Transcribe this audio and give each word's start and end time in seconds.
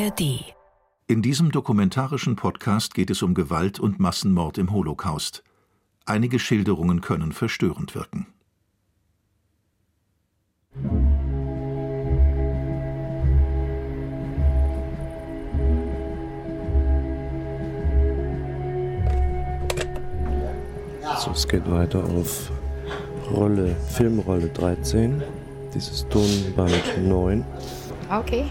ARD. 0.00 0.54
In 1.08 1.20
diesem 1.20 1.50
dokumentarischen 1.50 2.36
Podcast 2.36 2.94
geht 2.94 3.10
es 3.10 3.22
um 3.22 3.34
Gewalt 3.34 3.78
und 3.80 3.98
Massenmord 4.00 4.56
im 4.56 4.72
Holocaust. 4.72 5.42
Einige 6.06 6.38
Schilderungen 6.38 7.00
können 7.00 7.32
verstörend 7.32 7.94
wirken. 7.94 8.26
So, 21.18 21.32
es 21.32 21.46
geht 21.46 21.70
weiter 21.70 22.02
auf 22.04 22.50
Rolle, 23.30 23.76
Filmrolle 23.90 24.48
13. 24.48 25.22
Dieses 25.74 26.08
Tonband 26.08 26.98
9. 27.02 27.44
Okay. 28.10 28.50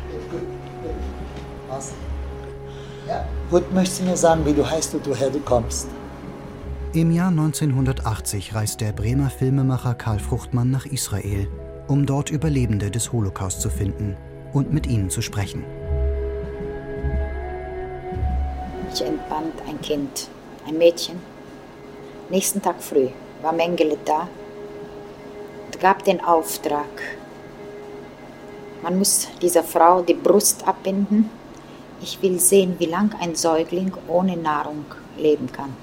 Ja. 3.07 3.25
Gut, 3.49 3.71
möchtest 3.73 4.01
du 4.01 4.05
mir 4.05 4.17
sagen, 4.17 4.45
wie 4.45 4.53
du 4.53 4.69
heißt 4.69 4.93
und 4.93 5.07
woher 5.07 5.29
du 5.29 5.39
kommst? 5.39 5.87
Im 6.93 7.11
Jahr 7.11 7.29
1980 7.29 8.55
reist 8.55 8.81
der 8.81 8.93
Bremer 8.93 9.29
Filmemacher 9.29 9.93
Karl 9.93 10.19
Fruchtmann 10.19 10.71
nach 10.71 10.85
Israel, 10.85 11.47
um 11.87 12.05
dort 12.05 12.29
Überlebende 12.29 12.91
des 12.91 13.11
Holocaust 13.11 13.61
zu 13.61 13.69
finden 13.69 14.17
und 14.53 14.73
mit 14.73 14.87
ihnen 14.87 15.09
zu 15.09 15.21
sprechen. 15.21 15.63
Ich 18.91 19.01
entband 19.01 19.53
ein 19.67 19.79
Kind, 19.81 20.29
ein 20.67 20.77
Mädchen. 20.77 21.17
Nächsten 22.29 22.61
Tag 22.61 22.81
früh 22.81 23.07
war 23.41 23.53
Mengele 23.53 23.97
da 24.05 24.27
und 25.65 25.79
gab 25.79 26.03
den 26.03 26.23
Auftrag, 26.23 26.87
man 28.81 28.97
muss 28.97 29.27
dieser 29.41 29.63
Frau 29.63 30.01
die 30.01 30.13
Brust 30.13 30.67
abbinden. 30.67 31.29
Ich 32.01 32.21
will 32.21 32.39
sehen, 32.39 32.75
wie 32.79 32.85
lang 32.85 33.13
ein 33.19 33.35
Säugling 33.35 33.91
ohne 34.07 34.37
Nahrung 34.37 34.85
leben 35.17 35.51
kann. 35.51 35.73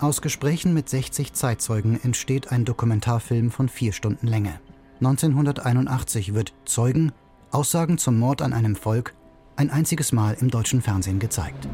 Aus 0.00 0.22
Gesprächen 0.22 0.74
mit 0.74 0.88
60 0.88 1.32
Zeitzeugen 1.32 2.00
entsteht 2.02 2.52
ein 2.52 2.64
Dokumentarfilm 2.64 3.50
von 3.50 3.68
vier 3.68 3.92
Stunden 3.92 4.26
Länge. 4.26 4.60
1981 5.00 6.34
wird 6.34 6.52
Zeugen, 6.64 7.12
Aussagen 7.50 7.98
zum 7.98 8.18
Mord 8.18 8.40
an 8.42 8.52
einem 8.52 8.76
Volk, 8.76 9.14
ein 9.56 9.70
einziges 9.70 10.12
Mal 10.12 10.36
im 10.40 10.50
deutschen 10.50 10.82
Fernsehen 10.82 11.18
gezeigt. 11.18 11.68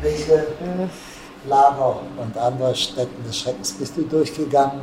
Welche 0.00 0.46
Lager 1.48 2.00
und 2.16 2.36
andere 2.36 2.74
Städten 2.74 3.24
des 3.24 3.38
Schreckens 3.38 3.72
bist 3.72 3.96
du 3.96 4.02
durchgegangen? 4.02 4.80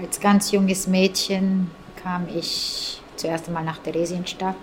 Als 0.00 0.18
ganz 0.18 0.50
junges 0.50 0.86
Mädchen 0.88 1.70
kam 2.02 2.26
ich 2.28 3.00
zuerst 3.16 3.46
einmal 3.46 3.64
nach 3.64 3.78
Theresienstadt 3.78 4.56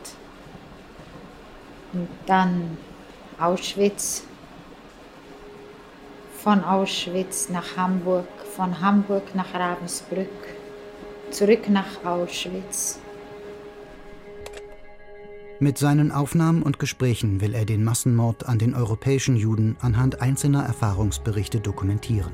und 1.94 2.08
dann 2.26 2.78
Auschwitz, 3.40 4.24
von 6.38 6.64
Auschwitz 6.64 7.50
nach 7.50 7.78
Hamburg, 7.78 8.28
von 8.56 8.82
Hamburg 8.82 9.36
nach 9.36 9.54
Ravensbrück, 9.54 10.28
zurück 11.30 11.70
nach 11.70 12.04
Auschwitz. 12.04 13.00
Mit 15.60 15.78
seinen 15.78 16.12
Aufnahmen 16.12 16.64
und 16.64 16.80
Gesprächen 16.80 17.40
will 17.40 17.54
er 17.54 17.66
den 17.66 17.84
Massenmord 17.84 18.48
an 18.48 18.58
den 18.58 18.74
europäischen 18.74 19.36
Juden 19.36 19.78
anhand 19.80 20.20
einzelner 20.20 20.64
Erfahrungsberichte 20.64 21.60
dokumentieren. 21.60 22.34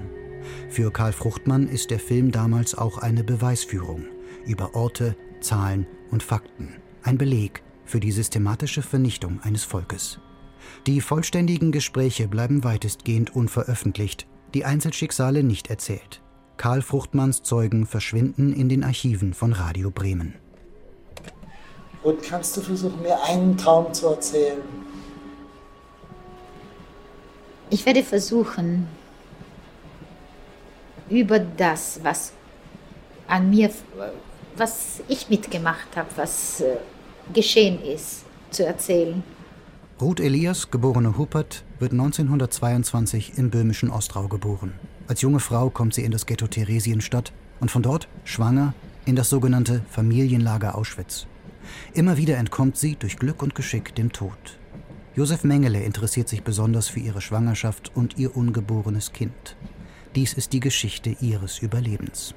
Für 0.70 0.92
Karl 0.92 1.12
Fruchtmann 1.12 1.68
ist 1.68 1.92
der 1.92 2.00
Film 2.00 2.32
damals 2.32 2.74
auch 2.74 2.98
eine 3.00 3.26
Beweisführung 3.26 4.06
über 4.46 4.76
Orte, 4.76 5.18
Zahlen 5.42 5.86
und 6.10 6.24
Fakten, 6.24 6.76
ein 7.04 7.18
Beleg 7.18 7.64
für 7.88 8.00
die 8.00 8.12
systematische 8.12 8.82
Vernichtung 8.82 9.40
eines 9.42 9.64
Volkes. 9.64 10.20
Die 10.86 11.02
vollständigen 11.02 11.72
Gespräche 11.72 12.28
bleiben 12.28 12.64
weitestgehend 12.64 13.36
unveröffentlicht, 13.36 14.28
die 14.54 14.66
Einzelschicksale 14.66 15.44
nicht 15.44 15.70
erzählt. 15.70 16.22
Karl 16.58 16.82
Fruchtmanns 16.82 17.44
Zeugen 17.44 17.86
verschwinden 17.86 18.54
in 18.54 18.70
den 18.70 18.84
Archiven 18.84 19.34
von 19.34 19.54
Radio 19.54 19.92
Bremen. 19.92 20.36
Und 22.04 22.22
kannst 22.24 22.56
du 22.58 22.62
versuchen, 22.62 23.02
mir 23.02 23.22
einen 23.24 23.58
Traum 23.58 23.94
zu 23.94 24.08
erzählen? 24.08 24.62
Ich 27.70 27.86
werde 27.86 28.04
versuchen, 28.04 28.88
über 31.10 31.40
das, 31.40 32.00
was 32.04 32.32
an 33.28 33.50
mir, 33.50 33.70
was 34.56 35.02
ich 35.08 35.30
mitgemacht 35.30 35.96
habe, 35.96 36.08
was 36.16 36.62
äh, 36.62 36.78
geschehen 37.34 37.82
ist, 37.82 38.26
zu 38.52 38.66
erzählen. 38.66 39.24
Ruth 40.00 40.20
Elias, 40.20 40.70
geborene 40.70 41.18
Huppert, 41.18 41.64
wird 41.80 41.92
1922 41.92 43.38
im 43.38 43.50
böhmischen 43.50 43.90
Ostrau 43.90 44.28
geboren. 44.28 44.74
Als 45.08 45.22
junge 45.22 45.40
Frau 45.40 45.70
kommt 45.70 45.94
sie 45.94 46.04
in 46.04 46.12
das 46.12 46.26
Ghetto 46.26 46.48
Theresienstadt 46.48 47.34
und 47.60 47.72
von 47.72 47.82
dort, 47.82 48.08
schwanger, 48.24 48.74
in 49.06 49.16
das 49.16 49.30
sogenannte 49.30 49.82
Familienlager 49.90 50.76
Auschwitz. 50.76 51.26
Immer 51.94 52.18
wieder 52.18 52.38
entkommt 52.38 52.78
sie 52.78 52.96
durch 52.96 53.18
Glück 53.18 53.42
und 53.42 53.56
Geschick 53.56 53.96
dem 53.96 54.12
Tod. 54.12 54.60
Josef 55.16 55.44
Mengele 55.44 55.82
interessiert 55.84 56.30
sich 56.30 56.44
besonders 56.44 56.90
für 56.90 57.00
ihre 57.00 57.22
Schwangerschaft 57.22 57.92
und 57.96 58.20
ihr 58.20 58.36
ungeborenes 58.38 59.14
Kind. 59.14 59.56
Dies 60.16 60.34
ist 60.34 60.54
die 60.54 60.60
Geschichte 60.60 61.16
ihres 61.22 61.60
Überlebens. 61.60 62.36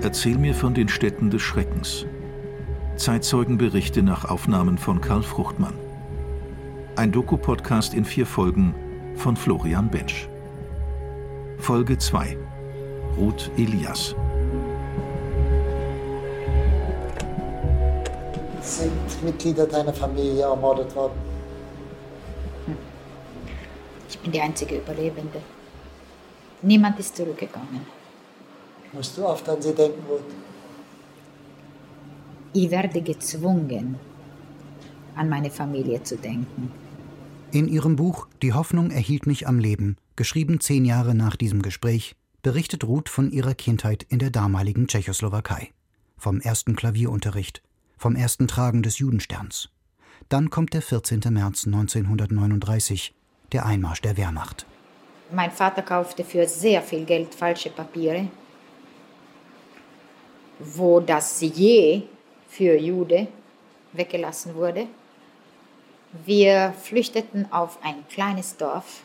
Erzähl 0.00 0.38
mir 0.38 0.54
von 0.54 0.74
den 0.74 0.88
Städten 0.88 1.28
des 1.28 1.42
Schreckens. 1.42 2.06
Zeitzeugenberichte 2.94 4.00
nach 4.00 4.24
Aufnahmen 4.24 4.78
von 4.78 5.00
Karl 5.00 5.24
Fruchtmann. 5.24 5.74
Ein 6.94 7.10
Doku-Podcast 7.10 7.94
in 7.94 8.04
vier 8.04 8.24
Folgen 8.24 8.76
von 9.16 9.36
Florian 9.36 9.90
Bensch. 9.90 10.28
Folge 11.58 11.98
2 11.98 12.38
Ruth 13.16 13.50
Elias. 13.56 14.14
Sind 18.62 19.24
Mitglieder 19.24 19.66
deiner 19.66 19.92
Familie 19.92 20.44
ermordet 20.44 20.94
worden? 20.94 21.18
Ich 24.08 24.18
bin 24.20 24.30
die 24.30 24.40
einzige 24.40 24.76
Überlebende. 24.76 25.42
Niemand 26.62 27.00
ist 27.00 27.16
zurückgegangen. 27.16 27.97
Musst 28.92 29.16
du 29.18 29.26
oft 29.26 29.48
an 29.48 29.60
sie 29.60 29.74
denken, 29.74 30.02
Ruth? 30.08 30.22
Ich 32.54 32.70
werde 32.70 33.02
gezwungen, 33.02 33.96
an 35.14 35.28
meine 35.28 35.50
Familie 35.50 36.02
zu 36.02 36.16
denken. 36.16 36.72
In 37.50 37.68
ihrem 37.68 37.96
Buch 37.96 38.28
Die 38.42 38.52
Hoffnung 38.52 38.90
erhielt 38.90 39.26
mich 39.26 39.46
am 39.46 39.58
Leben, 39.58 39.96
geschrieben 40.16 40.60
zehn 40.60 40.84
Jahre 40.84 41.14
nach 41.14 41.36
diesem 41.36 41.62
Gespräch, 41.62 42.14
berichtet 42.42 42.84
Ruth 42.84 43.08
von 43.08 43.30
ihrer 43.30 43.54
Kindheit 43.54 44.04
in 44.08 44.18
der 44.18 44.30
damaligen 44.30 44.86
Tschechoslowakei. 44.86 45.70
Vom 46.16 46.40
ersten 46.40 46.76
Klavierunterricht, 46.76 47.62
vom 47.96 48.16
ersten 48.16 48.48
Tragen 48.48 48.82
des 48.82 48.98
Judensterns. 48.98 49.68
Dann 50.28 50.50
kommt 50.50 50.74
der 50.74 50.82
14. 50.82 51.20
März 51.30 51.66
1939, 51.66 53.14
der 53.52 53.66
Einmarsch 53.66 54.02
der 54.02 54.16
Wehrmacht. 54.16 54.66
Mein 55.32 55.50
Vater 55.50 55.82
kaufte 55.82 56.24
für 56.24 56.46
sehr 56.46 56.82
viel 56.82 57.04
Geld 57.04 57.34
falsche 57.34 57.70
Papiere, 57.70 58.28
wo 60.58 61.00
das 61.00 61.40
Je 61.40 62.02
für 62.48 62.76
Jude 62.76 63.28
weggelassen 63.92 64.54
wurde. 64.54 64.86
Wir 66.24 66.74
flüchteten 66.80 67.52
auf 67.52 67.78
ein 67.82 68.06
kleines 68.08 68.56
Dorf, 68.56 69.02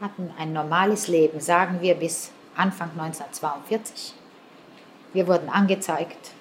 hatten 0.00 0.30
ein 0.38 0.52
normales 0.52 1.08
Leben, 1.08 1.40
sagen 1.40 1.80
wir 1.80 1.94
bis 1.94 2.30
Anfang 2.56 2.90
1942. 2.90 4.14
Wir 5.12 5.26
wurden 5.26 5.48
angezeigt 5.48 6.32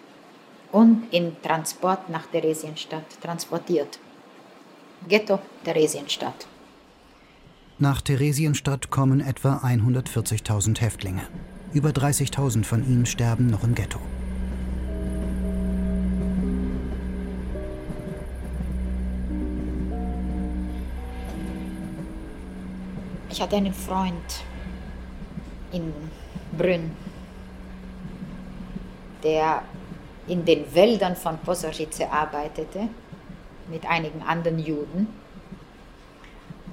und 0.72 1.08
in 1.12 1.36
Transport 1.42 2.10
nach 2.10 2.26
Theresienstadt 2.28 3.22
transportiert. 3.22 4.00
Ghetto 5.08 5.40
Theresienstadt. 5.64 6.48
Nach 7.80 8.02
Theresienstadt 8.02 8.90
kommen 8.90 9.22
etwa 9.22 9.58
140.000 9.58 10.80
Häftlinge. 10.80 11.28
Über 11.74 11.90
30.000 11.90 12.64
von 12.64 12.84
ihnen 12.88 13.06
sterben 13.06 13.48
noch 13.48 13.64
im 13.64 13.76
Ghetto. 13.76 14.00
Ich 23.30 23.42
hatte 23.42 23.58
einen 23.58 23.74
Freund 23.74 24.44
in 25.72 25.94
Brünn, 26.58 26.92
der 29.24 29.62
in 30.28 30.44
den 30.46 30.74
Wäldern 30.74 31.16
von 31.16 31.38
Posorice 31.38 32.10
arbeitete 32.10 32.90
mit 33.70 33.86
einigen 33.86 34.22
anderen 34.24 34.60
Juden. 34.60 35.08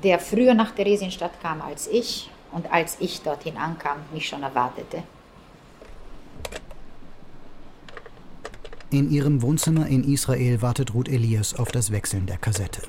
der 0.04 0.18
früher 0.18 0.54
nach 0.54 0.72
Theresienstadt 0.72 1.40
kam 1.40 1.62
als 1.62 1.88
ich 1.88 2.30
und 2.54 2.72
als 2.72 2.96
ich 3.00 3.20
dorthin 3.20 3.56
ankam, 3.56 3.98
mich 4.12 4.26
schon 4.28 4.42
erwartete. 4.42 5.02
In 8.90 9.10
ihrem 9.10 9.42
Wohnzimmer 9.42 9.88
in 9.88 10.04
Israel 10.04 10.62
wartet 10.62 10.94
Ruth 10.94 11.08
Elias 11.08 11.54
auf 11.54 11.72
das 11.72 11.90
Wechseln 11.90 12.26
der 12.26 12.38
Kassette. 12.38 12.82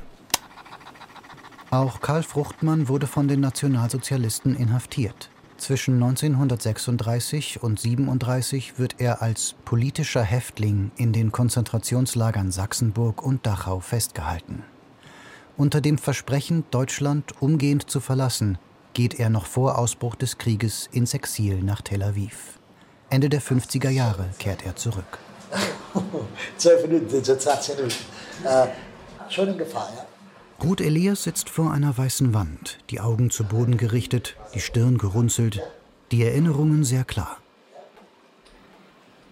Auch 1.71 1.99
Karl 1.99 2.21
Fruchtmann 2.21 2.87
wurde 2.87 3.07
von 3.07 3.27
den 3.27 3.39
Nationalsozialisten 3.39 4.55
inhaftiert. 4.55 5.29
Zwischen 5.57 5.95
1936 5.95 7.63
und 7.63 7.79
1937 7.79 8.77
wird 8.77 8.95
er 8.99 9.23
als 9.23 9.55
politischer 9.65 10.21
Häftling 10.21 10.91
in 10.95 11.11
den 11.11 11.31
Konzentrationslagern 11.31 12.51
Sachsenburg 12.51 13.23
und 13.23 13.45
Dachau 13.47 13.79
festgehalten. 13.79 14.63
Unter 15.57 15.81
dem 15.81 15.97
Versprechen, 15.97 16.65
Deutschland 16.69 17.41
umgehend 17.41 17.89
zu 17.89 17.99
verlassen, 17.99 18.59
geht 18.95 19.19
er 19.19 19.29
noch 19.29 19.45
vor 19.45 19.77
Ausbruch 19.77 20.15
des 20.15 20.39
Krieges 20.39 20.89
ins 20.91 21.13
Exil 21.13 21.61
nach 21.61 21.81
Tel 21.81 22.01
Aviv. 22.01 22.57
Ende 23.11 23.29
der 23.29 23.41
50er 23.41 23.89
Jahre 23.89 24.25
kehrt 24.39 24.65
er 24.65 24.75
zurück. 24.75 25.19
Zwölf 26.57 26.87
Minuten 26.87 27.23
20 27.23 27.75
Minuten. 27.75 27.95
Äh, 28.43 28.67
schon 29.29 29.49
in 29.49 29.57
Gefahr, 29.57 29.91
ja. 29.95 30.05
Ruth 30.65 30.81
Elias 30.81 31.23
sitzt 31.23 31.49
vor 31.49 31.71
einer 31.71 31.95
weißen 31.97 32.33
Wand, 32.33 32.79
die 32.89 33.01
Augen 33.01 33.29
zu 33.29 33.43
Boden 33.43 33.77
gerichtet, 33.77 34.37
die 34.53 34.61
Stirn 34.61 34.97
gerunzelt, 34.97 35.61
die 36.11 36.23
Erinnerungen 36.23 36.85
sehr 36.85 37.03
klar. 37.03 37.37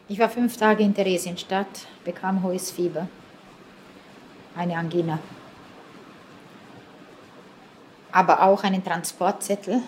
Ich 0.09 0.19
war 0.19 0.29
fünf 0.29 0.57
Tage 0.57 0.83
in 0.83 0.93
Theresienstadt, 0.93 1.87
bekam 2.03 2.43
hohes 2.43 2.69
Fieber, 2.69 3.07
eine 4.55 4.77
Angina, 4.77 5.19
aber 8.13 8.43
auch 8.43 8.63
einen 8.63 8.83
Transportzettel 8.83 9.81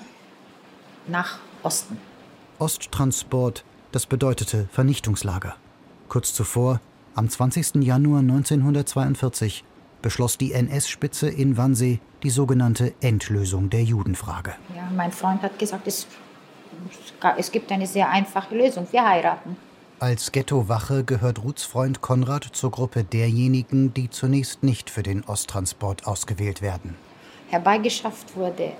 nach 1.07 1.39
Osten. 1.63 1.97
Osttransport, 2.59 3.63
das 3.91 4.05
bedeutete 4.05 4.67
Vernichtungslager. 4.71 5.55
Kurz 6.09 6.33
zuvor, 6.33 6.81
am 7.15 7.29
20. 7.29 7.75
Januar 7.83 8.19
1942, 8.19 9.63
beschloss 10.01 10.37
die 10.37 10.53
NS-Spitze 10.53 11.29
in 11.29 11.57
Wannsee 11.57 11.99
die 12.23 12.29
sogenannte 12.29 12.93
Endlösung 13.01 13.69
der 13.69 13.83
Judenfrage. 13.83 14.53
Ja, 14.75 14.89
mein 14.95 15.11
Freund 15.11 15.41
hat 15.41 15.57
gesagt, 15.57 15.87
es, 15.87 16.07
es 17.37 17.51
gibt 17.51 17.71
eine 17.71 17.87
sehr 17.87 18.09
einfache 18.09 18.55
Lösung, 18.55 18.87
wir 18.91 19.07
heiraten. 19.07 19.57
Als 19.99 20.31
Ghetto-Wache 20.31 21.03
gehört 21.05 21.43
Ruths 21.43 21.63
Freund 21.63 22.01
Konrad 22.01 22.43
zur 22.43 22.69
Gruppe 22.69 23.03
derjenigen, 23.03 23.93
die 23.93 24.09
zunächst 24.09 24.61
nicht 24.61 24.89
für 24.89 25.03
den 25.03 25.23
Osttransport 25.23 26.05
ausgewählt 26.05 26.61
werden. 26.61 26.95
Herbeigeschafft 27.49 28.35
wurde 28.35 28.73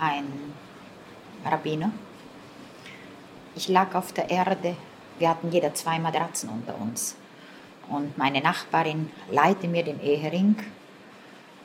ein 0.00 0.26
Rabbiner. 1.44 1.92
Ich 3.54 3.68
lag 3.68 3.94
auf 3.94 4.12
der 4.12 4.30
Erde, 4.30 4.76
wir 5.18 5.28
hatten 5.28 5.50
jeder 5.50 5.74
zwei 5.74 5.98
Matratzen 5.98 6.48
unter 6.48 6.80
uns. 6.80 7.16
Und 7.88 8.18
meine 8.18 8.40
Nachbarin 8.40 9.10
leihte 9.30 9.66
mir 9.66 9.82
den 9.82 10.00
Ehering 10.00 10.56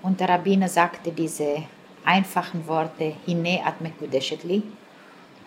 und 0.04 0.20
der 0.20 0.30
Rabbiner 0.30 0.70
sagte 0.70 1.12
diese 1.12 1.64
einfachen 2.06 2.68
Worte, 2.68 3.16
Hine 3.26 3.66
at 3.66 3.82
mekudeshetli. 3.82 4.64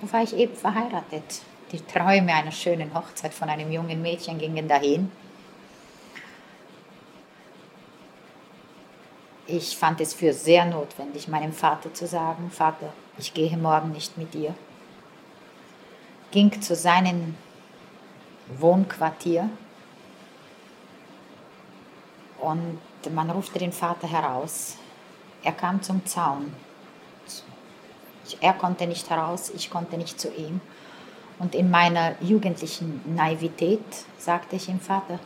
Da 0.00 0.12
war 0.12 0.23
ich 0.23 0.35
eben 0.35 0.55
verheiratet. 0.55 1.43
Die 1.73 1.81
Träume 1.81 2.35
einer 2.35 2.53
schönen 2.53 2.94
Hochzeit 2.94 3.35
von 3.35 3.49
einem 3.49 3.70
jungen 3.70 4.00
Mädchen 4.03 4.38
gingen 4.38 4.69
dahin. 4.69 5.11
Ich 9.48 9.76
fand 9.76 10.00
es 10.00 10.12
für 10.12 10.32
sehr 10.32 10.64
notwendig, 10.64 11.28
meinem 11.28 11.52
Vater 11.52 11.94
zu 11.94 12.06
sagen, 12.06 12.50
Vater, 12.50 12.93
ich 13.16 13.32
gehe 13.32 13.56
morgen 13.56 13.93
nicht 13.93 14.19
mit 14.19 14.34
dir. 14.34 14.54
Ging 16.32 16.60
zu 16.60 16.75
seinem 16.75 17.37
Wohnquartier 18.58 19.48
und 22.40 22.81
man 23.14 23.31
rufte 23.31 23.60
den 23.60 23.72
Vater 23.72 24.08
heraus. 24.08 24.76
Er 25.44 25.52
kam 25.52 25.81
zum 25.81 26.04
Zaun. 26.06 26.52
Er 28.40 28.52
konnte 28.52 28.88
nicht 28.88 29.08
heraus, 29.08 29.50
ich 29.54 29.70
konnte 29.70 29.96
nicht 29.96 30.20
zu 30.20 30.28
ihm. 30.34 30.60
Und 31.38 31.54
in 31.54 31.70
meiner 31.70 32.20
jugendlichen 32.20 33.00
Naivität 33.14 33.84
sagte 34.19 34.56
ich 34.56 34.69
ihm, 34.69 34.81
Vater, 34.81 35.20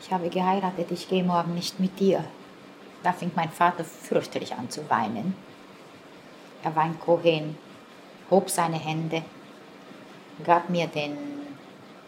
ich 0.00 0.12
habe 0.12 0.28
geheiratet, 0.28 0.92
ich 0.92 1.08
gehe 1.08 1.24
morgen 1.24 1.54
nicht 1.54 1.80
mit 1.80 1.98
dir. 1.98 2.24
Da 3.04 3.12
fing 3.12 3.30
mein 3.36 3.50
Vater 3.50 3.84
fürchterlich 3.84 4.54
an 4.54 4.70
zu 4.70 4.88
weinen. 4.88 5.36
Er 6.62 6.74
war 6.74 6.84
ein 6.84 6.98
Kohen, 6.98 7.56
hob 8.30 8.48
seine 8.48 8.78
Hände, 8.78 9.22
gab 10.42 10.70
mir 10.70 10.86
den 10.86 11.16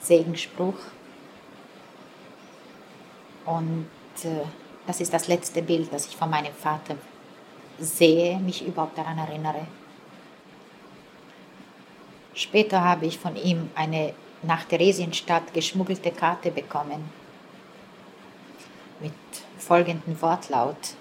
Segenspruch 0.01 0.79
und 3.45 3.89
äh, 4.25 4.47
das 4.87 5.01
ist 5.01 5.13
das 5.13 5.29
letzte 5.29 5.61
Bild, 5.61 5.93
das 5.93 6.07
ich 6.07 6.17
von 6.17 6.31
meinem 6.31 6.55
Vater 6.55 6.97
sehe, 7.79 8.39
mich 8.39 8.67
überhaupt 8.67 8.97
daran 8.97 9.19
erinnere. 9.19 9.67
Später 12.33 12.83
habe 12.83 13.05
ich 13.05 13.19
von 13.19 13.37
ihm 13.37 13.71
eine 13.75 14.15
nach 14.43 14.65
Theresienstadt 14.65 15.53
geschmuggelte 15.53 16.11
Karte 16.11 16.51
bekommen 16.51 17.11
mit 19.01 19.13
folgendem 19.67 20.21
Wortlaut. 20.23 20.95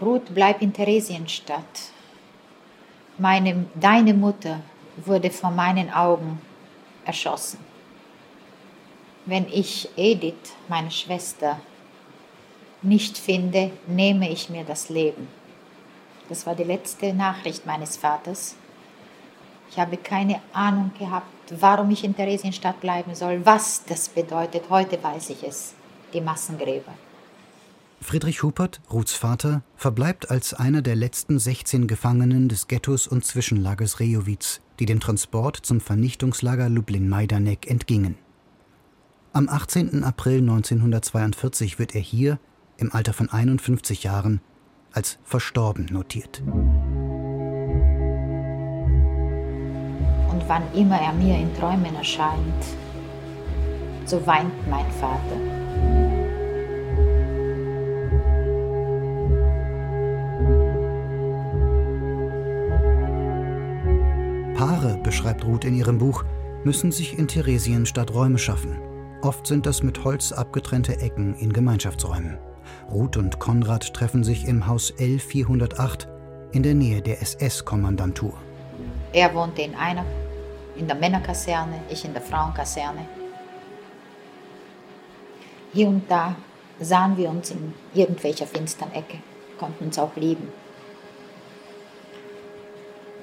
Ruth, 0.00 0.34
bleib 0.34 0.60
in 0.60 0.72
Theresienstadt. 0.72 1.92
Meine, 3.16 3.66
deine 3.74 4.12
Mutter 4.12 4.60
wurde 4.96 5.30
vor 5.30 5.50
meinen 5.50 5.90
Augen 5.90 6.40
erschossen. 7.04 7.58
Wenn 9.24 9.46
ich 9.48 9.88
Edith, 9.96 10.52
meine 10.68 10.90
Schwester, 10.90 11.60
nicht 12.82 13.16
finde, 13.16 13.70
nehme 13.86 14.28
ich 14.28 14.50
mir 14.50 14.64
das 14.64 14.90
Leben. 14.90 15.28
Das 16.28 16.46
war 16.46 16.54
die 16.54 16.64
letzte 16.64 17.14
Nachricht 17.14 17.64
meines 17.64 17.96
Vaters. 17.96 18.56
Ich 19.70 19.78
habe 19.78 19.96
keine 19.96 20.40
Ahnung 20.52 20.90
gehabt, 20.98 21.26
warum 21.60 21.90
ich 21.90 22.04
in 22.04 22.14
Theresienstadt 22.14 22.80
bleiben 22.80 23.14
soll, 23.14 23.44
was 23.46 23.84
das 23.84 24.08
bedeutet. 24.08 24.64
Heute 24.68 25.02
weiß 25.02 25.30
ich 25.30 25.42
es, 25.42 25.74
die 26.14 26.20
Massengräber. 26.20 26.94
Friedrich 28.00 28.42
Hupert, 28.42 28.80
Ruths 28.92 29.14
Vater, 29.14 29.62
verbleibt 29.76 30.30
als 30.30 30.52
einer 30.52 30.82
der 30.82 30.94
letzten 30.94 31.38
16 31.38 31.86
Gefangenen 31.86 32.48
des 32.48 32.68
Ghettos 32.68 33.06
und 33.06 33.24
Zwischenlagers 33.24 33.98
Rejowice, 33.98 34.60
die 34.78 34.86
dem 34.86 35.00
Transport 35.00 35.56
zum 35.56 35.80
Vernichtungslager 35.80 36.68
Lublin-Majdanek 36.68 37.66
entgingen. 37.70 38.16
Am 39.32 39.48
18. 39.48 40.04
April 40.04 40.40
1942 40.40 41.78
wird 41.78 41.94
er 41.94 42.00
hier, 42.02 42.38
im 42.76 42.92
Alter 42.92 43.12
von 43.12 43.30
51 43.30 44.02
Jahren, 44.02 44.40
als 44.92 45.18
verstorben 45.24 45.86
notiert. 45.86 46.42
Und 50.30 50.42
wann 50.46 50.62
immer 50.74 51.00
er 51.00 51.12
mir 51.14 51.38
in 51.38 51.54
Träumen 51.56 51.94
erscheint, 51.96 52.64
so 54.04 54.24
weint 54.26 54.52
mein 54.68 54.90
Vater. 54.92 55.53
Paare, 65.14 65.34
beschreibt 65.34 65.44
Ruth 65.44 65.64
in 65.64 65.74
ihrem 65.74 65.98
Buch, 65.98 66.24
müssen 66.64 66.90
sich 66.90 67.18
in 67.18 67.28
Theresienstadt 67.28 68.12
Räume 68.12 68.38
schaffen. 68.38 68.76
Oft 69.22 69.46
sind 69.46 69.66
das 69.66 69.82
mit 69.82 70.04
Holz 70.04 70.32
abgetrennte 70.32 71.00
Ecken 71.00 71.34
in 71.36 71.52
Gemeinschaftsräumen. 71.52 72.38
Ruth 72.90 73.16
und 73.16 73.38
Konrad 73.38 73.94
treffen 73.94 74.24
sich 74.24 74.46
im 74.46 74.66
Haus 74.66 74.92
L408 74.94 76.06
in 76.52 76.62
der 76.62 76.74
Nähe 76.74 77.00
der 77.00 77.22
SS-Kommandantur. 77.22 78.34
Er 79.12 79.34
wohnte 79.34 79.62
in 79.62 79.74
einer, 79.74 80.04
in 80.76 80.86
der 80.86 80.96
Männerkaserne, 80.96 81.80
ich 81.88 82.04
in 82.04 82.12
der 82.12 82.22
Frauenkaserne. 82.22 83.06
Hier 85.72 85.88
und 85.88 86.10
da 86.10 86.36
sahen 86.80 87.16
wir 87.16 87.30
uns 87.30 87.50
in 87.50 87.72
irgendwelcher 87.94 88.46
finsteren 88.46 88.92
Ecke, 88.92 89.18
konnten 89.58 89.84
uns 89.84 89.98
auch 89.98 90.14
lieben. 90.16 90.48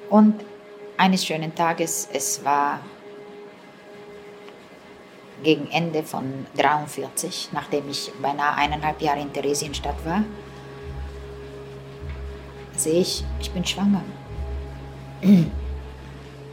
Und 0.10 0.36
eines 1.02 1.26
schönen 1.26 1.56
Tages, 1.56 2.08
es 2.14 2.46
war 2.46 2.80
gegen 5.42 5.68
Ende 5.72 6.04
von 6.04 6.46
43, 6.56 7.50
nachdem 7.54 7.90
ich 7.90 8.12
beinahe 8.22 8.54
eineinhalb 8.56 9.02
Jahre 9.02 9.20
in 9.20 9.34
Theresienstadt 9.34 10.06
war, 10.06 10.24
sehe 12.78 13.02
ich, 13.02 13.26
ich 13.40 13.50
bin 13.50 13.66
schwanger. 13.66 14.04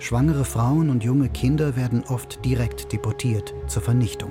Schwangere 0.00 0.46
Frauen 0.46 0.88
und 0.88 1.04
junge 1.04 1.28
Kinder 1.28 1.76
werden 1.76 2.02
oft 2.08 2.42
direkt 2.42 2.90
deportiert 2.90 3.52
zur 3.66 3.82
Vernichtung. 3.82 4.30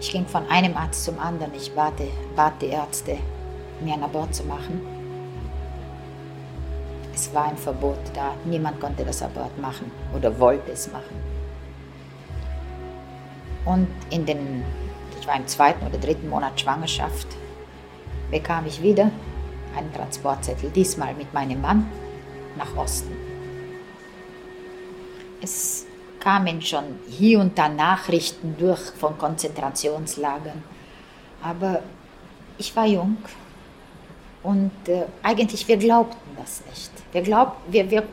Ich 0.00 0.10
ging 0.10 0.26
von 0.26 0.48
einem 0.48 0.76
Arzt 0.76 1.04
zum 1.04 1.18
anderen. 1.20 1.54
Ich 1.54 1.70
bat, 1.72 1.94
bat 2.34 2.60
die 2.60 2.68
Ärzte, 2.68 3.18
mir 3.84 3.94
ein 3.94 4.02
Abort 4.02 4.34
zu 4.34 4.42
machen. 4.44 4.97
Es 7.18 7.34
war 7.34 7.46
ein 7.46 7.56
Verbot 7.56 7.98
da. 8.14 8.36
Niemand 8.44 8.78
konnte 8.78 9.04
das 9.04 9.22
Abort 9.22 9.58
machen 9.58 9.90
oder 10.14 10.38
wollte 10.38 10.70
es 10.70 10.88
machen. 10.92 11.16
Und 13.64 13.88
in 14.10 14.24
den, 14.24 14.62
ich 15.18 15.26
war 15.26 15.34
im 15.34 15.48
zweiten 15.48 15.84
oder 15.84 15.98
dritten 15.98 16.28
Monat 16.28 16.60
Schwangerschaft, 16.60 17.26
bekam 18.30 18.66
ich 18.66 18.80
wieder 18.80 19.10
einen 19.76 19.92
Transportzettel, 19.92 20.70
diesmal 20.70 21.12
mit 21.14 21.34
meinem 21.34 21.60
Mann 21.60 21.90
nach 22.56 22.76
Osten. 22.76 23.16
Es 25.42 25.86
kamen 26.20 26.62
schon 26.62 27.00
hier 27.08 27.40
und 27.40 27.58
da 27.58 27.68
Nachrichten 27.68 28.54
durch 28.56 28.92
von 28.92 29.18
Konzentrationslagern, 29.18 30.62
aber 31.42 31.82
ich 32.58 32.76
war 32.76 32.86
jung 32.86 33.16
und 34.42 34.70
äh, 34.86 35.04
eigentlich 35.22 35.66
wir 35.66 35.76
glaubten 35.76 36.36
das 36.36 36.62
nicht. 36.68 36.90
Wir, 37.12 37.22
glaub, 37.22 37.56
wir, 37.68 37.90
wir 37.90 38.04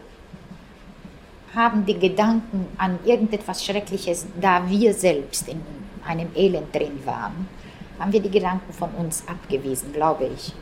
haben 1.55 1.85
die 1.85 1.97
Gedanken 1.97 2.67
an 2.77 2.99
irgendetwas 3.05 3.63
Schreckliches, 3.63 4.25
da 4.39 4.67
wir 4.69 4.93
selbst 4.93 5.47
in 5.47 5.61
einem 6.05 6.29
Elend 6.35 6.73
drin 6.73 6.99
waren, 7.05 7.47
haben 7.99 8.11
wir 8.11 8.19
die 8.19 8.29
Gedanken 8.29 8.73
von 8.73 8.89
uns 8.91 9.23
abgewiesen, 9.27 9.93
glaube 9.93 10.29
ich. 10.35 10.53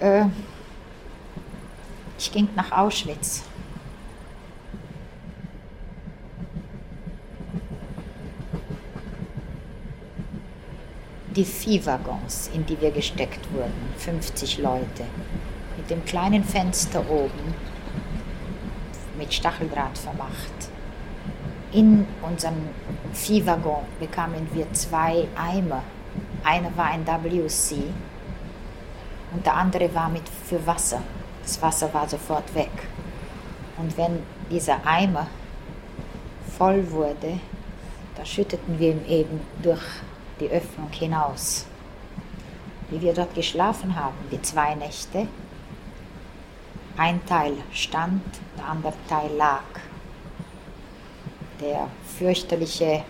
Äh, 0.00 0.26
ich 2.18 2.32
ging 2.32 2.48
nach 2.56 2.72
Auschwitz. 2.72 3.44
Die 11.36 11.44
Viehwaggons, 11.44 12.48
in 12.54 12.64
die 12.64 12.80
wir 12.80 12.90
gesteckt 12.90 13.52
wurden, 13.52 13.92
50 13.98 14.56
Leute, 14.56 15.04
mit 15.76 15.90
dem 15.90 16.02
kleinen 16.06 16.42
Fenster 16.42 17.00
oben, 17.10 17.54
mit 19.18 19.34
Stacheldraht 19.34 19.98
vermacht. 19.98 20.70
In 21.72 22.06
unserem 22.22 22.70
Viehwaggon 23.12 23.84
bekamen 24.00 24.48
wir 24.54 24.72
zwei 24.72 25.28
Eimer. 25.36 25.82
Einer 26.42 26.74
war 26.74 26.86
ein 26.86 27.06
WC 27.06 27.82
und 29.34 29.44
der 29.44 29.56
andere 29.56 29.94
war 29.94 30.08
mit 30.08 30.26
für 30.46 30.66
Wasser. 30.66 31.02
Das 31.42 31.60
Wasser 31.60 31.92
war 31.92 32.08
sofort 32.08 32.54
weg. 32.54 32.72
Und 33.76 33.94
wenn 33.98 34.20
dieser 34.50 34.86
Eimer 34.86 35.26
voll 36.56 36.90
wurde, 36.90 37.40
da 38.14 38.24
schütteten 38.24 38.78
wir 38.78 38.92
ihn 38.92 39.06
eben 39.06 39.40
durch 39.62 39.82
die 40.40 40.48
Öffnung 40.50 40.90
hinaus. 40.90 41.66
Wie 42.90 43.00
wir 43.00 43.14
dort 43.14 43.34
geschlafen 43.34 43.96
haben, 43.96 44.16
die 44.30 44.40
zwei 44.42 44.74
Nächte, 44.74 45.26
ein 46.96 47.24
Teil 47.26 47.54
stand, 47.72 48.22
der 48.56 48.66
andere 48.66 48.94
Teil 49.08 49.30
lag. 49.36 49.64
Der 51.60 51.88
fürchterliche 52.18 53.04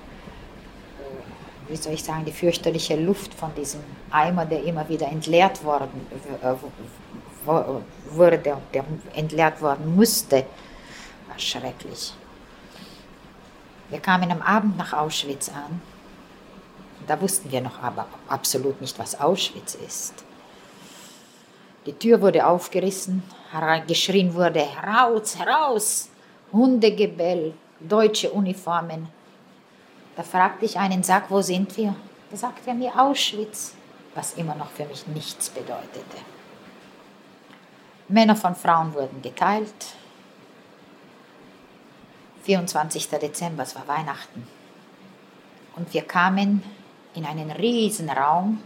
wie 1.69 1.77
soll 1.77 1.95
ich 1.95 2.05
sagen, 2.05 2.25
die 2.25 2.33
fürchterliche 2.33 2.97
Luft 2.97 3.35
von 3.35 3.55
diesem 3.55 3.81
Eimer, 4.11 4.47
der 4.47 4.63
immer 4.65 4.89
wieder 4.89 5.09
entleert 5.09 5.65
worden 5.65 6.07
äh, 6.43 6.55
wurde, 8.11 8.39
der 8.39 8.85
entleert 9.15 9.61
worden 9.61 9.95
musste, 9.97 10.47
war 11.29 11.39
schrecklich. 11.39 12.15
Wir 13.89 14.01
kamen 14.01 14.31
am 14.31 14.43
Abend 14.43 14.77
nach 14.77 14.93
Auschwitz 14.93 15.49
an. 15.49 15.81
Da 17.07 17.21
wussten 17.21 17.51
wir 17.51 17.61
noch 17.61 17.83
aber 17.83 18.07
absolut 18.29 18.81
nicht, 18.81 18.99
was 18.99 19.21
Auschwitz 19.21 19.75
ist. 19.75 20.15
Die 21.87 21.93
Tür 21.93 22.21
wurde 22.21 22.47
aufgerissen, 22.47 23.23
geschrien 23.87 24.35
wurde, 24.35 24.61
heraus, 24.61 25.39
heraus, 25.39 26.09
Hundegebell, 26.53 27.55
deutsche 27.81 28.31
Uniformen, 28.31 29.09
da 30.17 30.23
fragte 30.23 30.65
ich 30.65 30.79
einen, 30.79 31.03
sag, 31.03 31.31
wo 31.31 31.43
sind 31.43 31.77
wir? 31.77 31.95
Da 32.31 32.37
sagte 32.39 32.71
er 32.71 32.75
mir 32.75 32.99
Auschwitz, 32.99 33.75
was 34.15 34.33
immer 34.35 34.55
noch 34.55 34.71
für 34.71 34.87
mich 34.87 35.07
nichts 35.09 35.51
bedeutete. 35.51 36.17
Männer 38.09 38.35
von 38.35 38.55
Frauen 38.55 38.95
wurden 38.95 39.21
geteilt. 39.21 39.95
24. 42.45 43.09
Dezember, 43.11 43.65
es 43.65 43.75
war 43.75 43.87
Weihnachten. 43.87 44.47
Und 45.77 45.93
wir 45.93 46.03
kamen 46.03 46.63
in 47.17 47.25
einen 47.25 47.51
riesen 47.51 48.09
Raum 48.11 48.61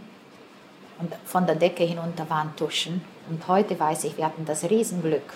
und 0.99 1.13
von 1.25 1.45
der 1.47 1.55
Decke 1.55 1.83
hinunter 1.83 2.29
waren 2.29 2.55
Tuschen. 2.55 3.01
Und 3.29 3.47
heute 3.47 3.79
weiß 3.79 4.03
ich, 4.03 4.17
wir 4.17 4.25
hatten 4.25 4.45
das 4.45 4.69
Riesenglück, 4.69 5.33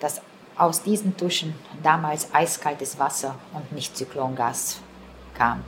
dass 0.00 0.22
aus 0.56 0.82
diesen 0.82 1.16
Duschen 1.16 1.54
damals 1.82 2.32
eiskaltes 2.32 2.98
Wasser 2.98 3.34
und 3.52 3.70
nicht 3.72 3.96
Zyklongas 3.96 4.80
kam. 5.34 5.62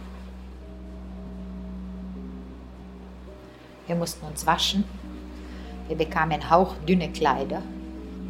Wir 3.86 3.96
mussten 3.96 4.24
uns 4.26 4.46
waschen. 4.46 4.84
Wir 5.88 5.96
bekamen 5.96 6.48
hauchdünne 6.48 7.10
Kleider, 7.10 7.62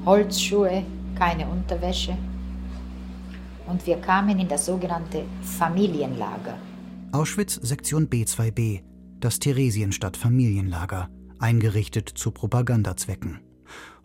Holzschuhe, 0.06 0.84
keine 1.18 1.46
Unterwäsche. 1.46 2.16
Und 3.66 3.86
wir 3.86 4.00
kamen 4.00 4.38
in 4.38 4.48
das 4.48 4.64
sogenannte 4.66 5.24
Familienlager. 5.42 6.56
Auschwitz 7.12 7.54
Sektion 7.56 8.08
B2b, 8.08 8.82
das 9.18 9.40
Theresienstadt 9.40 10.16
Familienlager, 10.16 11.10
eingerichtet 11.40 12.08
zu 12.08 12.30
Propagandazwecken. 12.30 13.40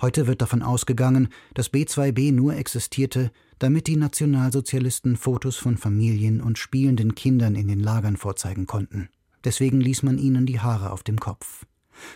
Heute 0.01 0.25
wird 0.25 0.41
davon 0.41 0.63
ausgegangen, 0.63 1.29
dass 1.53 1.71
B2B 1.71 2.33
nur 2.33 2.55
existierte, 2.55 3.31
damit 3.59 3.85
die 3.85 3.95
Nationalsozialisten 3.95 5.17
Fotos 5.17 5.55
von 5.55 5.77
Familien 5.77 6.41
und 6.41 6.57
spielenden 6.57 7.13
Kindern 7.13 7.53
in 7.53 7.67
den 7.67 7.79
Lagern 7.79 8.17
vorzeigen 8.17 8.65
konnten. 8.65 9.09
Deswegen 9.43 9.79
ließ 9.79 10.01
man 10.01 10.17
ihnen 10.17 10.47
die 10.47 10.59
Haare 10.59 10.91
auf 10.91 11.03
dem 11.03 11.19
Kopf. 11.19 11.67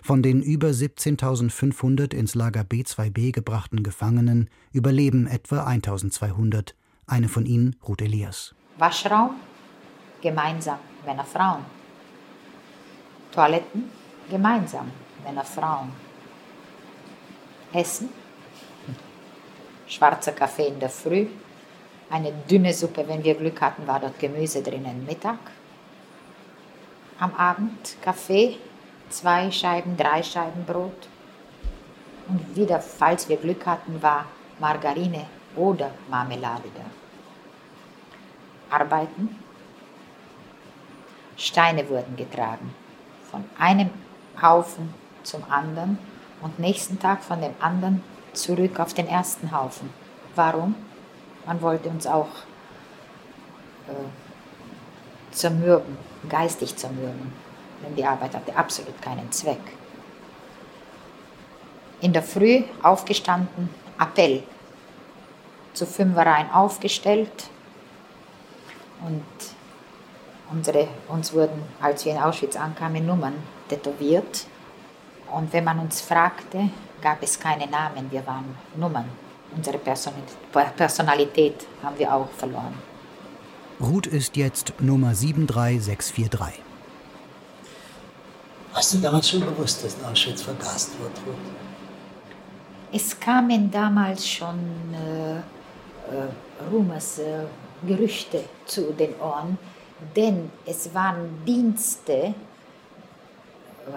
Von 0.02 0.24
den 0.24 0.42
über 0.42 0.70
17.500 0.70 2.16
ins 2.16 2.34
Lager 2.34 2.62
B2B 2.62 3.32
gebrachten 3.32 3.84
Gefangenen 3.84 4.50
überleben 4.72 5.28
etwa 5.28 5.68
1.200. 5.68 6.74
Eine 7.06 7.30
von 7.30 7.46
ihnen 7.46 7.76
Ruth 7.88 8.02
Elias. 8.02 8.56
Waschraum 8.80 9.36
gemeinsam 10.22 10.80
Männer 11.06 11.26
Frauen. 11.26 11.66
Toiletten 13.32 13.92
gemeinsam 14.30 14.92
Männer 15.24 15.44
Frauen. 15.44 15.92
Essen, 17.74 18.10
schwarzer 19.88 20.32
Kaffee 20.32 20.68
in 20.68 20.80
der 20.80 20.90
Früh, 20.90 21.28
eine 22.10 22.32
dünne 22.50 22.74
Suppe, 22.74 23.08
wenn 23.08 23.24
wir 23.24 23.36
Glück 23.36 23.62
hatten, 23.62 23.86
war 23.86 24.00
dort 24.00 24.18
Gemüse 24.18 24.64
drinnen, 24.64 25.06
Mittag. 25.06 25.38
Am 27.20 27.36
Abend 27.36 27.98
Kaffee, 28.02 28.58
zwei 29.10 29.52
Scheiben, 29.52 29.96
drei 29.96 30.24
Scheiben 30.24 30.66
Brot. 30.66 31.08
Und 32.28 32.56
wieder, 32.56 32.80
falls 32.80 33.30
wir 33.30 33.38
Glück 33.38 33.66
hatten, 33.66 34.02
war 34.02 34.26
Margarine 34.60 35.26
oder 35.56 35.92
Marmelade 36.10 36.70
da. 36.76 36.86
Arbeiten. 38.76 39.49
Steine 41.40 41.88
wurden 41.90 42.18
getragen, 42.18 42.76
von 43.32 43.46
einem 43.58 43.90
Haufen 44.42 44.94
zum 45.24 45.50
anderen 45.50 45.98
und 46.42 46.60
nächsten 46.60 47.00
Tag 47.00 47.24
von 47.24 47.42
dem 47.42 47.54
anderen 47.62 48.04
zurück 48.34 48.80
auf 48.80 48.94
den 48.94 49.08
ersten 49.08 49.52
Haufen. 49.52 49.90
Warum? 50.36 50.76
Man 51.46 51.62
wollte 51.62 51.90
uns 51.90 52.06
auch 52.06 52.28
äh, 53.88 55.32
zermürben, 55.32 55.98
geistig 56.28 56.76
zermürben, 56.76 57.32
denn 57.84 57.96
die 57.96 58.06
Arbeit 58.06 58.36
hatte 58.36 58.56
absolut 58.56 59.02
keinen 59.02 59.32
Zweck. 59.32 59.62
In 62.02 62.12
der 62.12 62.24
Früh 62.24 62.64
aufgestanden, 62.84 63.70
Appell, 63.98 64.44
zu 65.74 65.86
Fünfereien 65.86 66.52
aufgestellt 66.52 67.50
und 69.06 69.24
unsere, 70.52 70.88
uns 71.08 71.34
wurden, 71.34 71.62
als 71.82 72.06
wir 72.06 72.14
in 72.14 72.20
Auschwitz 72.20 72.56
ankamen, 72.56 73.06
Nummern 73.06 73.36
tätowiert 73.68 74.46
und 75.32 75.54
wenn 75.54 75.64
man 75.64 75.80
uns 75.80 76.02
fragte, 76.02 76.70
gab 77.02 77.22
es 77.24 77.40
keine 77.40 77.68
Namen, 77.68 78.12
wir 78.12 78.26
waren 78.26 78.56
Nummern. 78.76 79.06
Unsere 79.56 79.80
Personalität 79.80 81.66
haben 81.82 81.98
wir 81.98 82.14
auch 82.14 82.30
verloren. 82.38 82.74
Ruth 83.80 84.08
ist 84.08 84.36
jetzt 84.36 84.74
Nummer 84.80 85.16
73643. 85.16 86.64
Hast 88.74 88.94
du 88.94 88.98
damals 89.00 89.30
schon 89.30 89.42
gewusst, 89.42 89.84
dass 89.84 90.04
Auschwitz 90.04 90.44
vergast 90.44 90.92
wird? 91.00 91.12
Es 92.92 93.20
kamen 93.20 93.72
damals 93.72 94.28
schon 94.28 94.60
äh, 94.94 95.38
äh, 95.38 95.42
Rumors, 96.72 97.20
äh, 97.20 97.46
Gerüchte 97.88 98.44
zu 98.66 98.92
den 98.94 99.16
Ohren, 99.20 99.58
denn 100.16 100.52
es 100.66 100.94
waren 100.94 101.44
Dienste, 101.46 102.34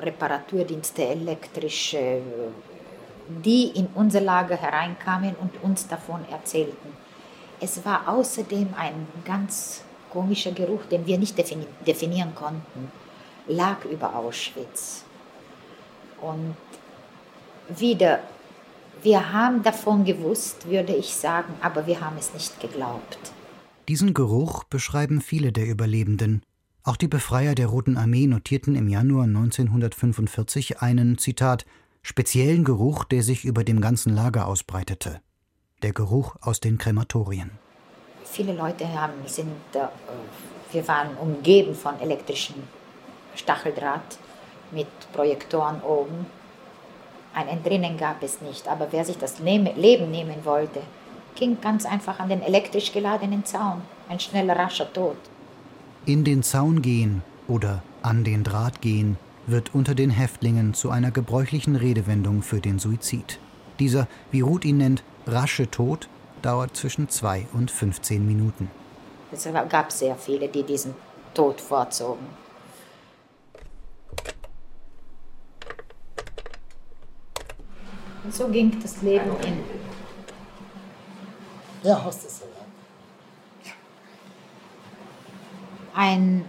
Reparaturdienste, 0.01 1.07
elektrische, 1.07 2.23
die 3.45 3.69
in 3.69 3.89
unser 3.95 4.21
Lager 4.21 4.57
hereinkamen 4.57 5.35
und 5.41 5.63
uns 5.63 5.87
davon 5.87 6.25
erzählten. 6.31 6.97
Es 7.61 7.85
war 7.85 8.09
außerdem 8.09 8.75
ein 8.77 9.07
ganz 9.25 9.83
komischer 10.11 10.53
Geruch, 10.53 10.85
den 10.91 11.07
wir 11.07 11.19
nicht 11.19 11.37
definieren 11.87 12.35
konnten, 12.35 12.91
lag 13.47 13.85
über 13.85 14.15
Auschwitz. 14.15 15.05
Und 16.21 16.57
wieder, 17.69 18.21
wir 19.03 19.33
haben 19.33 19.63
davon 19.63 20.05
gewusst, 20.05 20.69
würde 20.69 20.95
ich 20.95 21.15
sagen, 21.15 21.55
aber 21.63 21.87
wir 21.87 22.01
haben 22.01 22.17
es 22.19 22.33
nicht 22.35 22.61
geglaubt. 22.61 23.32
Diesen 23.93 24.15
Geruch 24.15 24.65
beschreiben 24.65 25.21
viele 25.21 25.53
der 25.53 25.67
Überlebenden. 25.67 26.41
Auch 26.83 26.97
die 26.97 27.09
Befreier 27.09 27.55
der 27.55 27.67
Roten 27.67 27.99
Armee 27.99 28.27
notierten 28.27 28.75
im 28.75 28.89
Januar 28.89 29.25
1945 29.25 30.81
einen, 30.81 31.19
Zitat, 31.19 31.67
speziellen 32.01 32.65
Geruch, 32.65 33.05
der 33.05 33.23
sich 33.23 33.45
über 33.45 33.65
dem 33.65 33.83
ganzen 33.83 34.15
Lager 34.15 34.47
ausbreitete. 34.47 35.21
Der 35.83 35.93
Geruch 35.93 36.37
aus 36.41 36.59
den 36.59 36.79
Krematorien. 36.79 37.51
Viele 38.25 38.55
Leute 38.55 38.89
haben, 38.99 39.13
sind, 39.27 39.53
äh, 39.75 39.81
wir 40.73 40.89
waren 40.89 41.15
umgeben 41.19 41.75
von 41.75 42.01
elektrischen 42.01 42.55
Stacheldraht 43.35 44.17
mit 44.71 44.89
Projektoren 45.13 45.83
oben. 45.83 46.25
Ein 47.35 47.49
Entrinnen 47.49 47.99
gab 47.99 48.23
es 48.23 48.41
nicht, 48.41 48.67
aber 48.69 48.89
wer 48.91 49.05
sich 49.05 49.19
das 49.19 49.39
Leben 49.39 50.11
nehmen 50.11 50.45
wollte, 50.45 50.81
ging 51.35 51.61
ganz 51.61 51.87
einfach 51.87 52.19
an 52.21 52.29
den 52.29 52.43
elektrisch 52.43 52.93
geladenen 52.93 53.45
Zaun. 53.45 53.83
Ein 54.09 54.21
schneller, 54.21 54.57
rascher 54.57 54.93
Tod. 54.93 55.17
In 56.07 56.25
den 56.25 56.43
Zaun 56.43 56.83
gehen 56.83 57.23
oder 57.49 57.83
an 58.03 58.25
den 58.25 58.45
Draht 58.45 58.81
gehen 58.81 59.17
wird 59.47 59.75
unter 59.75 59.95
den 59.95 60.11
Häftlingen 60.11 60.75
zu 60.75 60.91
einer 60.91 61.11
gebräuchlichen 61.11 61.77
Redewendung 61.77 62.43
für 62.43 62.61
den 62.61 62.79
Suizid. 62.79 63.39
Dieser, 63.79 64.07
wie 64.31 64.41
Ruth 64.41 64.65
ihn 64.65 64.79
nennt, 64.79 65.03
rasche 65.27 65.71
Tod 65.71 66.09
dauert 66.43 66.77
zwischen 66.77 67.09
zwei 67.09 67.47
und 67.53 67.71
15 67.71 68.27
Minuten. 68.27 68.71
Es 69.31 69.49
gab 69.69 69.91
sehr 69.91 70.17
viele, 70.17 70.49
die 70.49 70.63
diesen 70.63 70.95
Tod 71.35 71.61
vorzogen. 71.61 72.27
Und 78.25 78.35
so 78.35 78.49
ging 78.49 78.79
das 78.81 79.03
Leben 79.03 79.31
in. 79.45 79.92
Ja, 81.83 82.01
hast 82.05 82.23
du 82.23 82.29
es 82.29 82.41
Ein 85.95 86.45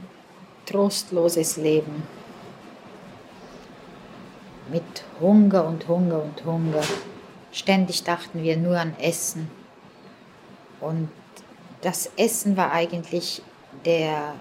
trostloses 0.66 1.58
Leben. 1.58 2.04
Mit 4.70 5.04
Hunger 5.20 5.66
und 5.66 5.88
Hunger 5.88 6.22
und 6.22 6.46
Hunger. 6.46 6.84
Ständig 7.52 8.04
dachten 8.04 8.44
wir 8.44 8.58
nur 8.58 8.80
an 8.80 8.96
Essen. 9.00 9.50
Und 10.80 11.10
das 11.82 12.12
Essen 12.16 12.56
war 12.56 12.72
eigentlich 12.72 13.42
der 13.86 14.36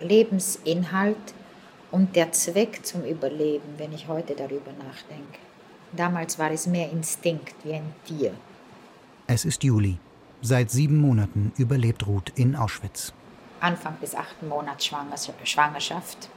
Lebensinhalt 0.00 1.16
und 1.92 2.16
der 2.16 2.32
Zweck 2.32 2.84
zum 2.84 3.04
Überleben, 3.04 3.74
wenn 3.78 3.92
ich 3.92 4.08
heute 4.08 4.34
darüber 4.34 4.72
nachdenke. 4.72 5.38
Damals 5.92 6.40
war 6.40 6.50
es 6.50 6.66
mehr 6.66 6.90
Instinkt 6.90 7.54
wie 7.62 7.74
ein 7.74 7.94
Tier. 8.04 8.32
Es 9.28 9.44
ist 9.44 9.62
Juli. 9.62 9.96
Seit 10.46 10.70
sieben 10.70 11.00
Monaten 11.00 11.54
überlebt 11.56 12.06
Ruth 12.06 12.30
in 12.34 12.54
Auschwitz. 12.54 13.14
Anfang 13.60 13.98
des 14.00 14.14
achten 14.14 14.46
Monats 14.46 14.84
Schwangerschaft 14.84 16.28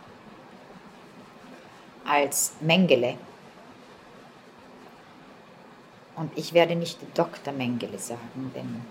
als 2.05 2.53
Mengele. 2.61 3.17
Und 6.15 6.31
ich 6.37 6.53
werde 6.53 6.77
nicht 6.77 6.99
Dr. 7.15 7.51
Mengele 7.51 7.99
sagen, 7.99 8.49
denn 8.55 8.81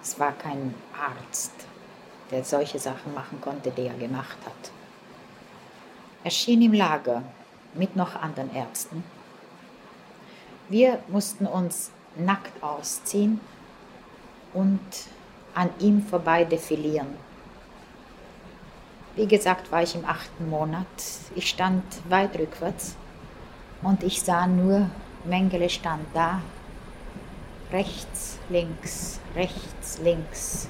es 0.00 0.20
war 0.20 0.30
kein 0.30 0.72
Arzt, 0.96 1.52
der 2.30 2.44
solche 2.44 2.78
Sachen 2.78 3.12
machen 3.12 3.40
konnte, 3.40 3.72
die 3.72 3.88
er 3.88 3.98
gemacht 3.98 4.38
hat. 4.46 4.70
Er 6.22 6.30
schien 6.30 6.62
im 6.62 6.74
Lager 6.74 7.24
mit 7.74 7.96
noch 7.96 8.14
anderen 8.14 8.54
Ärzten. 8.54 9.02
Wir 10.68 11.02
mussten 11.08 11.46
uns 11.46 11.90
nackt 12.16 12.62
ausziehen 12.62 13.40
und 14.52 14.80
an 15.54 15.70
ihm 15.78 16.02
vorbei 16.02 16.44
defilieren. 16.44 17.08
Wie 19.14 19.26
gesagt, 19.26 19.70
war 19.70 19.82
ich 19.82 19.94
im 19.94 20.04
achten 20.06 20.48
Monat. 20.48 20.86
Ich 21.34 21.48
stand 21.48 21.82
weit 22.08 22.38
rückwärts 22.38 22.96
und 23.82 24.02
ich 24.02 24.22
sah 24.22 24.46
nur, 24.46 24.88
Mengele 25.24 25.68
stand 25.68 26.04
da, 26.14 26.40
rechts, 27.70 28.38
links, 28.48 29.20
rechts, 29.34 30.00
links. 30.02 30.68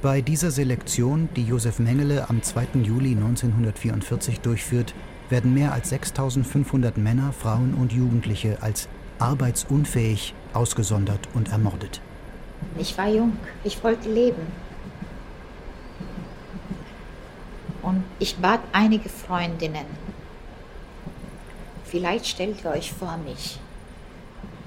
Bei 0.00 0.20
dieser 0.20 0.50
Selektion, 0.50 1.28
die 1.34 1.44
Josef 1.44 1.78
Mengele 1.80 2.28
am 2.28 2.42
2. 2.42 2.80
Juli 2.82 3.12
1944 3.12 4.40
durchführt, 4.40 4.94
werden 5.30 5.52
mehr 5.52 5.72
als 5.72 5.88
6500 5.88 6.96
Männer, 6.96 7.32
Frauen 7.32 7.74
und 7.74 7.92
Jugendliche 7.92 8.58
als 8.60 8.88
arbeitsunfähig 9.18 10.34
ausgesondert 10.52 11.20
und 11.34 11.50
ermordet. 11.50 12.00
Ich 12.78 12.96
war 12.98 13.08
jung, 13.08 13.36
ich 13.64 13.82
wollte 13.82 14.08
leben. 14.10 14.46
Und 17.82 18.04
ich 18.18 18.36
bat 18.36 18.60
einige 18.72 19.08
Freundinnen, 19.08 19.86
vielleicht 21.84 22.26
stellt 22.26 22.64
ihr 22.64 22.70
euch 22.70 22.92
vor 22.92 23.16
mich. 23.18 23.60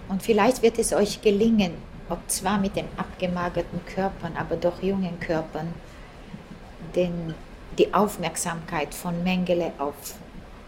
Und 0.08 0.24
vielleicht 0.24 0.64
wird 0.64 0.80
es 0.80 0.94
euch 0.94 1.22
gelingen, 1.22 1.74
ob 2.10 2.20
zwar 2.30 2.58
mit 2.58 2.76
den 2.76 2.88
abgemagerten 2.98 3.86
Körpern, 3.86 4.36
aber 4.38 4.56
doch 4.56 4.82
jungen 4.82 5.20
Körpern, 5.20 5.74
den, 6.96 7.36
die 7.78 7.94
Aufmerksamkeit 7.94 8.94
von 8.96 9.24
Mengele 9.24 9.74
auf 9.78 10.16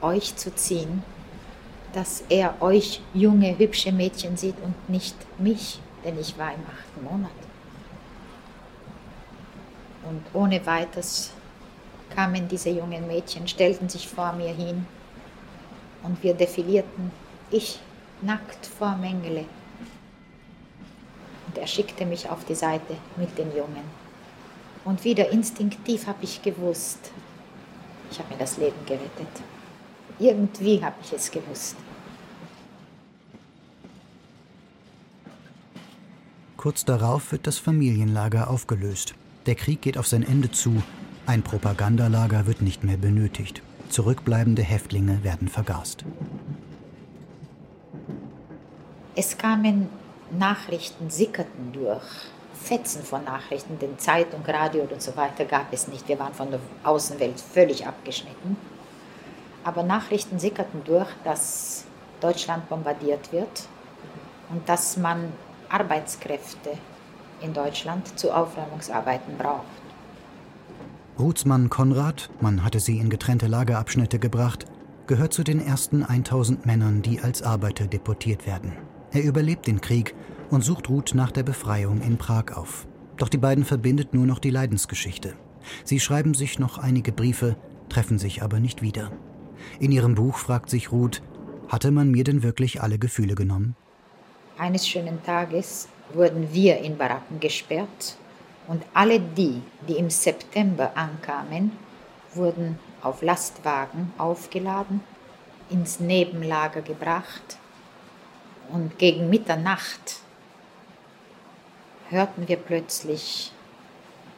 euch 0.01 0.35
zu 0.35 0.53
ziehen, 0.53 1.03
dass 1.93 2.23
er 2.29 2.61
euch 2.61 3.01
junge, 3.13 3.57
hübsche 3.57 3.91
Mädchen 3.91 4.37
sieht 4.37 4.55
und 4.63 4.89
nicht 4.89 5.15
mich, 5.39 5.79
denn 6.03 6.19
ich 6.19 6.37
war 6.37 6.53
im 6.53 6.61
achten 6.61 7.03
Monat. 7.03 7.31
Und 10.07 10.23
ohne 10.33 10.65
weiteres 10.65 11.31
kamen 12.15 12.47
diese 12.47 12.69
jungen 12.69 13.07
Mädchen, 13.07 13.47
stellten 13.47 13.89
sich 13.89 14.07
vor 14.07 14.33
mir 14.33 14.53
hin 14.53 14.85
und 16.03 16.21
wir 16.23 16.33
defilierten, 16.33 17.11
ich 17.49 17.79
nackt 18.21 18.65
vor 18.65 18.95
Mengele. 18.95 19.45
Und 21.47 21.57
er 21.57 21.67
schickte 21.67 22.05
mich 22.05 22.29
auf 22.29 22.45
die 22.45 22.55
Seite 22.55 22.95
mit 23.17 23.37
den 23.37 23.55
Jungen. 23.55 23.83
Und 24.83 25.03
wieder 25.03 25.29
instinktiv 25.29 26.07
habe 26.07 26.23
ich 26.23 26.41
gewusst, 26.41 27.11
ich 28.09 28.19
habe 28.19 28.33
mir 28.33 28.39
das 28.39 28.57
Leben 28.57 28.85
gerettet. 28.85 29.27
Irgendwie 30.21 30.83
habe 30.83 30.95
ich 31.03 31.13
es 31.13 31.31
gewusst. 31.31 31.75
Kurz 36.57 36.85
darauf 36.85 37.31
wird 37.31 37.47
das 37.47 37.57
Familienlager 37.57 38.47
aufgelöst. 38.47 39.15
Der 39.47 39.55
Krieg 39.55 39.81
geht 39.81 39.97
auf 39.97 40.05
sein 40.05 40.21
Ende 40.21 40.51
zu. 40.51 40.83
Ein 41.25 41.41
Propagandalager 41.41 42.45
wird 42.45 42.61
nicht 42.61 42.83
mehr 42.83 42.97
benötigt. 42.97 43.63
Zurückbleibende 43.89 44.61
Häftlinge 44.61 45.23
werden 45.23 45.47
vergast. 45.47 46.05
Es 49.15 49.39
kamen 49.39 49.89
Nachrichten, 50.37 51.09
sickerten 51.09 51.73
durch. 51.73 52.05
Fetzen 52.53 53.01
von 53.01 53.23
Nachrichten, 53.23 53.79
denn 53.79 53.97
Zeitung, 53.97 54.43
Radio 54.45 54.83
und 54.83 55.01
so 55.01 55.15
weiter 55.15 55.45
gab 55.45 55.73
es 55.73 55.87
nicht. 55.87 56.07
Wir 56.07 56.19
waren 56.19 56.35
von 56.35 56.51
der 56.51 56.59
Außenwelt 56.83 57.39
völlig 57.39 57.87
abgeschnitten. 57.87 58.55
Aber 59.63 59.83
Nachrichten 59.83 60.39
sickerten 60.39 60.83
durch, 60.83 61.09
dass 61.23 61.85
Deutschland 62.19 62.67
bombardiert 62.69 63.31
wird 63.31 63.67
und 64.49 64.67
dass 64.67 64.97
man 64.97 65.31
Arbeitskräfte 65.69 66.71
in 67.41 67.53
Deutschland 67.53 68.19
zu 68.19 68.31
Aufräumungsarbeiten 68.31 69.37
braucht. 69.37 69.65
Ruthsmann 71.19 71.69
Konrad, 71.69 72.29
man 72.39 72.63
hatte 72.63 72.79
sie 72.79 72.97
in 72.97 73.09
getrennte 73.09 73.47
Lagerabschnitte 73.47 74.19
gebracht, 74.19 74.65
gehört 75.07 75.33
zu 75.33 75.43
den 75.43 75.65
ersten 75.65 76.03
1000 76.03 76.65
Männern, 76.65 77.01
die 77.01 77.21
als 77.21 77.43
Arbeiter 77.43 77.85
deportiert 77.85 78.47
werden. 78.47 78.73
Er 79.11 79.23
überlebt 79.23 79.67
den 79.67 79.81
Krieg 79.81 80.15
und 80.49 80.63
sucht 80.63 80.89
Ruth 80.89 81.13
nach 81.13 81.31
der 81.31 81.43
Befreiung 81.43 82.01
in 82.01 82.17
Prag 82.17 82.55
auf. 82.55 82.87
Doch 83.17 83.29
die 83.29 83.37
beiden 83.37 83.65
verbindet 83.65 84.13
nur 84.13 84.25
noch 84.25 84.39
die 84.39 84.49
Leidensgeschichte. 84.49 85.33
Sie 85.83 85.99
schreiben 85.99 86.33
sich 86.33 86.59
noch 86.59 86.77
einige 86.77 87.11
Briefe, 87.11 87.55
treffen 87.89 88.17
sich 88.17 88.41
aber 88.41 88.59
nicht 88.59 88.81
wieder. 88.81 89.11
In 89.79 89.91
ihrem 89.91 90.15
Buch 90.15 90.37
fragt 90.37 90.69
sich 90.69 90.91
Ruth, 90.91 91.21
hatte 91.67 91.91
man 91.91 92.11
mir 92.11 92.23
denn 92.23 92.43
wirklich 92.43 92.81
alle 92.81 92.99
Gefühle 92.99 93.35
genommen? 93.35 93.75
Eines 94.57 94.87
schönen 94.87 95.23
Tages 95.23 95.87
wurden 96.13 96.53
wir 96.53 96.79
in 96.79 96.97
Baracken 96.97 97.39
gesperrt 97.39 98.17
und 98.67 98.83
alle 98.93 99.19
die, 99.19 99.61
die 99.87 99.97
im 99.97 100.09
September 100.09 100.91
ankamen, 100.95 101.71
wurden 102.33 102.77
auf 103.01 103.21
Lastwagen 103.21 104.11
aufgeladen, 104.17 105.01
ins 105.69 105.99
Nebenlager 105.99 106.81
gebracht 106.81 107.57
und 108.71 108.97
gegen 108.97 109.29
Mitternacht 109.29 110.21
hörten 112.09 112.47
wir 112.47 112.57
plötzlich 112.57 113.51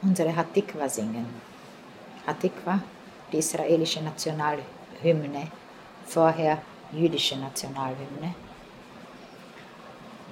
unsere 0.01 0.35
Hatikwa 0.35 0.87
singen. 0.87 1.25
Hatikwa, 2.25 2.81
die 3.31 3.37
israelische 3.37 4.01
Nationalhymne, 4.01 4.65
vorher 6.05 6.61
jüdische 6.91 7.37
Nationalhymne. 7.37 8.35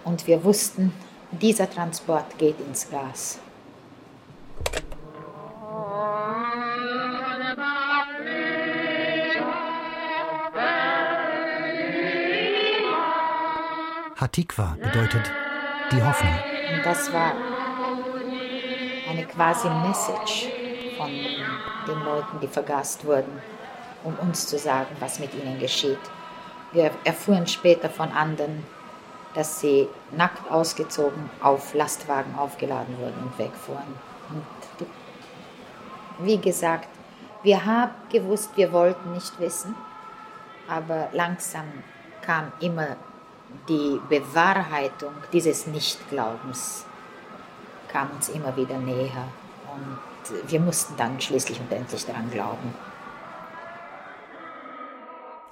Und 0.04 0.26
wir 0.28 0.44
wussten, 0.44 0.94
dieser 1.32 1.70
Transport 1.70 2.38
geht 2.38 2.60
ins 2.60 2.90
Gas. 2.90 3.40
Hatikwa 14.18 14.78
bedeutet 14.80 15.32
die 15.92 16.02
Hoffnung. 16.04 16.36
Und 16.76 16.86
das 16.86 17.12
war 17.12 17.34
eine 19.10 19.26
quasi 19.26 19.68
Message 19.68 20.48
von 20.96 21.10
den 21.88 22.04
Leuten, 22.04 22.40
die 22.40 22.48
vergast 22.48 23.04
wurden, 23.04 23.42
um 24.04 24.16
uns 24.16 24.48
zu 24.48 24.58
sagen, 24.58 24.96
was 25.00 25.20
mit 25.20 25.34
ihnen 25.34 25.60
geschieht. 25.60 26.00
Wir 26.72 26.92
erfuhren 27.04 27.48
später 27.48 27.90
von 27.90 28.12
anderen, 28.12 28.66
dass 29.34 29.60
sie 29.60 29.88
nackt 30.12 30.50
ausgezogen 30.52 31.30
auf 31.42 31.74
Lastwagen 31.74 32.36
aufgeladen 32.36 32.98
wurden 33.00 33.24
und 33.24 33.38
wegfuhren. 33.38 33.96
Und 34.30 34.88
wie 36.20 36.38
gesagt, 36.38 36.88
wir 37.44 37.66
haben 37.66 37.92
gewusst, 38.10 38.52
wir 38.56 38.72
wollten 38.72 39.14
nicht 39.14 39.40
wissen, 39.40 39.76
aber 40.68 41.10
langsam 41.12 41.66
kam 42.22 42.52
immer 42.60 42.96
die 43.68 44.00
Bewahrheitung 44.08 45.14
dieses 45.34 45.68
Nichtglaubens 45.68 46.86
kam 47.92 48.10
uns 48.12 48.30
immer 48.30 48.56
wieder 48.56 48.78
näher 48.78 49.28
und 49.74 50.50
wir 50.50 50.60
mussten 50.60 50.96
dann 50.96 51.20
schließlich 51.20 51.60
und 51.60 51.72
endlich 51.72 52.06
daran 52.06 52.30
glauben. 52.32 52.74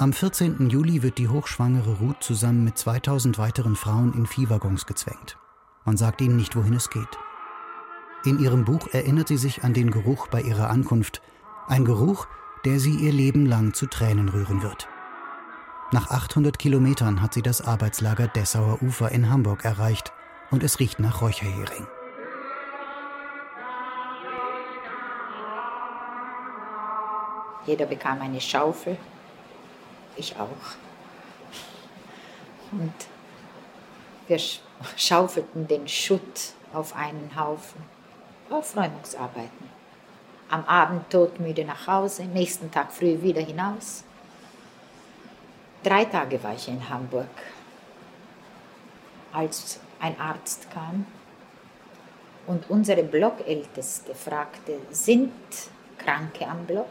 Am 0.01 0.13
14. 0.13 0.69
Juli 0.69 1.03
wird 1.03 1.17
die 1.17 1.27
hochschwangere 1.27 1.97
Ruth 1.97 2.23
zusammen 2.23 2.63
mit 2.63 2.77
2000 2.77 3.37
weiteren 3.37 3.75
Frauen 3.75 4.13
in 4.13 4.25
Viehwaggons 4.25 4.85
gezwängt. 4.85 5.37
Man 5.83 5.97
sagt 5.97 6.21
ihnen 6.21 6.37
nicht, 6.37 6.55
wohin 6.55 6.73
es 6.73 6.89
geht. 6.89 7.19
In 8.23 8.39
ihrem 8.39 8.63
Buch 8.63 8.87
erinnert 8.93 9.27
sie 9.27 9.35
sich 9.35 9.65
an 9.65 9.73
den 9.73 9.91
Geruch 9.91 10.27
bei 10.27 10.41
ihrer 10.41 10.69
Ankunft, 10.69 11.21
ein 11.67 11.83
Geruch, 11.83 12.27
der 12.63 12.79
sie 12.79 12.95
ihr 12.95 13.11
Leben 13.11 13.45
lang 13.45 13.73
zu 13.73 13.87
Tränen 13.87 14.29
rühren 14.29 14.63
wird. 14.63 14.87
Nach 15.91 16.09
800 16.11 16.57
Kilometern 16.57 17.21
hat 17.21 17.33
sie 17.33 17.41
das 17.41 17.59
Arbeitslager 17.59 18.29
Dessauer 18.29 18.81
Ufer 18.81 19.11
in 19.11 19.29
Hamburg 19.29 19.65
erreicht 19.65 20.13
und 20.49 20.63
es 20.63 20.79
riecht 20.79 21.01
nach 21.01 21.21
Räucherhering. 21.21 21.87
Jeder 27.65 27.85
bekam 27.85 28.21
eine 28.21 28.39
Schaufel 28.39 28.97
ich 30.15 30.35
auch. 30.35 30.75
Und 32.71 32.93
wir 34.27 34.39
schaufelten 34.95 35.67
den 35.67 35.87
Schutt 35.87 36.53
auf 36.73 36.95
einen 36.95 37.31
Haufen. 37.35 37.83
Aufräumungsarbeiten. 38.49 39.69
Am 40.49 40.65
Abend 40.65 41.09
todmüde 41.11 41.63
nach 41.63 41.85
Hause, 41.85 42.23
nächsten 42.25 42.71
Tag 42.71 42.91
früh 42.91 43.21
wieder 43.21 43.41
hinaus. 43.41 44.03
Drei 45.83 46.05
Tage 46.05 46.41
war 46.43 46.55
ich 46.55 46.67
in 46.67 46.89
Hamburg, 46.89 47.29
als 49.31 49.79
ein 49.99 50.19
Arzt 50.19 50.69
kam 50.71 51.05
und 52.47 52.69
unsere 52.69 53.03
Blockälteste 53.03 54.15
fragte, 54.15 54.79
sind 54.89 55.31
Kranke 55.97 56.47
am 56.47 56.65
Block? 56.65 56.87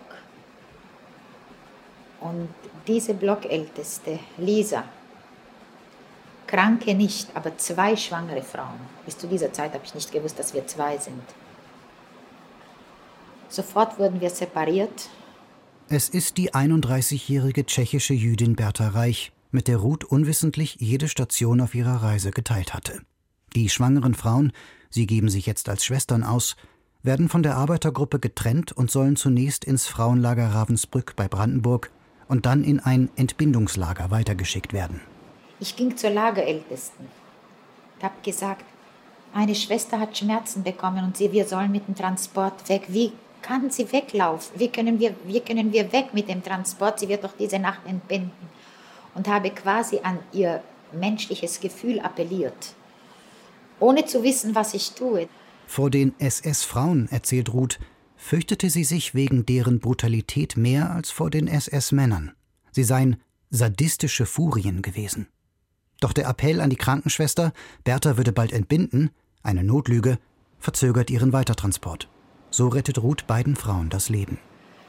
Und 2.21 2.49
diese 2.87 3.15
Blockälteste, 3.15 4.19
Lisa, 4.39 4.85
Kranke 6.49 6.95
nicht, 6.95 7.29
aber 7.35 7.57
zwei 7.59 7.95
schwangere 7.95 8.43
Frauen. 8.43 8.81
Bis 9.05 9.19
zu 9.19 9.29
dieser 9.29 9.53
Zeit 9.53 9.75
habe 9.75 9.85
ich 9.85 9.95
nicht 9.95 10.11
gewusst, 10.11 10.39
dass 10.39 10.55
wir 10.55 10.67
zwei 10.67 10.97
sind. 10.97 11.23
Sofort 13.49 13.99
wurden 13.99 14.21
wir 14.21 14.31
separiert. 14.31 15.11
Es 15.89 16.09
ist 16.09 16.37
die 16.37 16.53
31-jährige 16.53 17.65
tschechische 17.65 18.15
Jüdin 18.15 18.57
Bertha 18.57 18.89
Reich, 18.89 19.33
mit 19.51 19.69
der 19.69 19.79
Ruth 19.79 20.05
unwissentlich 20.05 20.77
jede 20.81 21.09
Station 21.09 21.61
auf 21.61 21.75
ihrer 21.75 22.03
Reise 22.03 22.31
geteilt 22.31 22.75
hatte. 22.75 23.01
Die 23.55 23.69
schwangeren 23.69 24.15
Frauen, 24.15 24.53
sie 24.91 25.07
geben 25.07 25.31
sich 25.31 25.47
jetzt 25.47 25.69
als 25.69 25.85
Schwestern 25.85 26.25
aus, 26.25 26.57
werden 27.03 27.29
von 27.29 27.43
der 27.43 27.57
Arbeitergruppe 27.57 28.19
getrennt 28.19 28.73
und 28.73 28.91
sollen 28.91 29.17
zunächst 29.17 29.65
ins 29.65 29.87
Frauenlager 29.87 30.49
Ravensbrück 30.49 31.15
bei 31.17 31.29
Brandenburg, 31.29 31.91
und 32.29 32.47
dann 32.47 32.63
in 32.63 32.81
ein 32.81 33.11
Entbindungslager 33.17 34.11
weitergeschickt 34.11 34.73
werden. 34.73 35.01
Ich 35.61 35.75
ging 35.75 35.97
zur 35.97 36.11
Lagerältesten 36.11 37.07
und 37.97 38.05
habe 38.05 38.15
gesagt, 38.23 38.65
meine 39.35 39.55
Schwester 39.55 39.99
hat 39.99 40.17
Schmerzen 40.17 40.63
bekommen 40.63 41.05
und 41.05 41.17
sie, 41.17 41.33
wir 41.33 41.47
sollen 41.47 41.73
mit 41.73 41.87
dem 41.89 41.95
Transport 41.95 42.69
weg. 42.69 42.85
Wie 42.89 43.13
kann 43.43 43.71
sie 43.71 43.91
weglaufen? 43.93 44.59
Wie 44.59 44.69
können 44.69 44.99
wir, 44.99 45.15
wie 45.25 45.41
können 45.41 45.73
wir 45.73 45.93
weg 45.93 46.09
mit 46.13 46.29
dem 46.29 46.43
Transport? 46.43 47.01
Sie 47.01 47.09
wird 47.09 47.25
doch 47.25 47.35
diese 47.39 47.59
Nacht 47.59 47.81
entbinden. 47.87 48.49
Und 49.15 49.29
habe 49.29 49.51
quasi 49.51 50.01
an 50.03 50.19
ihr 50.33 50.63
menschliches 50.93 51.61
Gefühl 51.61 52.01
appelliert, 52.01 52.75
ohne 53.81 54.05
zu 54.05 54.23
wissen, 54.23 54.55
was 54.55 54.75
ich 54.75 54.93
tue. 54.93 55.29
Vor 55.67 55.91
den 55.91 56.15
SS-Frauen, 56.19 57.09
erzählt 57.11 57.53
Ruth, 57.53 57.79
fürchtete 58.19 58.69
sie 58.69 58.85
sich 58.85 59.15
wegen 59.15 59.47
deren 59.47 59.81
Brutalität 59.81 60.57
mehr 60.57 60.91
als 60.91 61.11
vor 61.11 61.31
den 61.31 61.47
SS-Männern. 61.47 62.33
Sie 62.73 62.85
seien 62.85 63.17
sadistische 63.49 64.27
Furien 64.27 64.83
gewesen. 64.83 65.29
Doch 66.01 66.13
der 66.13 66.29
Appell 66.29 66.61
an 66.61 66.69
die 66.69 66.77
Krankenschwester, 66.77 67.53
Bertha 67.85 68.17
würde 68.17 68.33
bald 68.33 68.53
entbinden, 68.53 69.11
eine 69.43 69.65
Notlüge, 69.65 70.19
verzögert 70.59 71.11
ihren 71.11 71.33
Weitertransport. 71.33 72.09
So 72.51 72.69
rettet 72.69 72.99
Ruth 72.99 73.27
beiden 73.27 73.57
Frauen 73.57 73.89
das 73.89 74.09
Leben. 74.09 74.39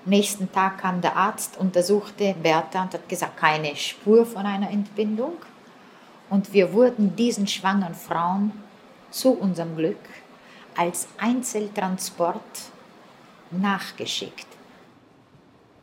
Nächsten 0.05 0.51
Tag 0.51 0.79
kam 0.79 1.01
der 1.01 1.15
Arzt, 1.15 1.57
untersuchte 1.57 2.35
Bertha 2.41 2.83
und 2.83 2.93
hat 2.93 3.07
gesagt, 3.07 3.37
keine 3.37 3.75
Spur 3.75 4.25
von 4.25 4.45
einer 4.45 4.71
Entbindung. 4.71 5.33
Und 6.29 6.53
wir 6.53 6.73
wurden 6.73 7.15
diesen 7.15 7.47
schwangeren 7.47 7.95
Frauen 7.95 8.51
zu 9.11 9.31
unserem 9.31 9.75
Glück 9.75 9.97
als 10.75 11.07
Einzeltransport 11.17 12.71
nachgeschickt. 13.51 14.47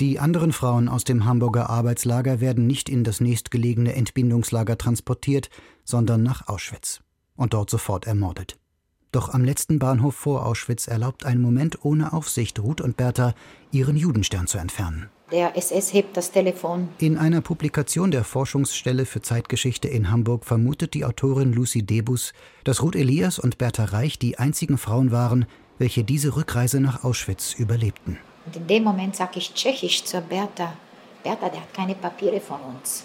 Die 0.01 0.19
anderen 0.19 0.53
Frauen 0.53 0.89
aus 0.89 1.05
dem 1.05 1.25
Hamburger 1.25 1.71
Arbeitslager 1.71 2.41
werden 2.41 2.67
nicht 2.67 2.91
in 2.91 3.03
das 3.03 3.21
nächstgelegene 3.21 3.95
Entbindungslager 3.95 4.77
transportiert, 4.77 5.49
sondern 5.85 6.23
nach 6.23 6.49
Auschwitz 6.49 7.01
und 7.35 7.55
dort 7.55 7.71
sofort 7.71 8.07
ermordet. 8.07 8.59
Doch 9.13 9.33
am 9.33 9.45
letzten 9.45 9.79
Bahnhof 9.79 10.15
vor 10.15 10.45
Auschwitz 10.45 10.87
erlaubt 10.89 11.25
ein 11.25 11.41
Moment 11.41 11.83
ohne 11.85 12.13
Aufsicht 12.13 12.59
Ruth 12.59 12.83
und 12.83 12.99
Bertha, 12.99 13.35
ihren 13.73 13.97
Judenstern 13.97 14.47
zu 14.47 14.59
entfernen. 14.59 15.09
Der 15.33 15.57
SS 15.57 15.93
hebt 15.93 16.17
das 16.17 16.31
Telefon. 16.31 16.89
In 16.99 17.17
einer 17.17 17.41
Publikation 17.41 18.11
der 18.11 18.23
Forschungsstelle 18.23 19.07
für 19.07 19.23
Zeitgeschichte 19.23 19.89
in 19.89 20.11
Hamburg 20.11 20.45
vermutet 20.45 20.93
die 20.95 21.05
Autorin 21.05 21.53
Lucy 21.53 21.83
Debus, 21.83 22.33
dass 22.65 22.83
Ruth 22.83 22.95
Elias 22.95 23.39
und 23.39 23.57
Bertha 23.57 23.87
Reich 23.87 24.19
die 24.19 24.39
einzigen 24.39 24.77
Frauen 24.77 25.11
waren, 25.11 25.47
welche 25.79 26.05
diese 26.05 26.37
Rückreise 26.37 26.81
nach 26.81 27.05
Auschwitz 27.05 27.55
überlebten. 27.55 28.19
Und 28.47 28.57
in 28.57 28.67
dem 28.67 28.85
Moment 28.85 29.17
sage 29.17 29.39
ich 29.39 29.55
tschechisch 29.55 30.05
zur 30.05 30.21
Bertha, 30.21 30.75
Bertha, 31.23 31.49
der 31.49 31.61
hat 31.61 31.75
keine 31.75 31.95
Papiere 31.95 32.41
von 32.41 32.61
uns. 32.61 33.05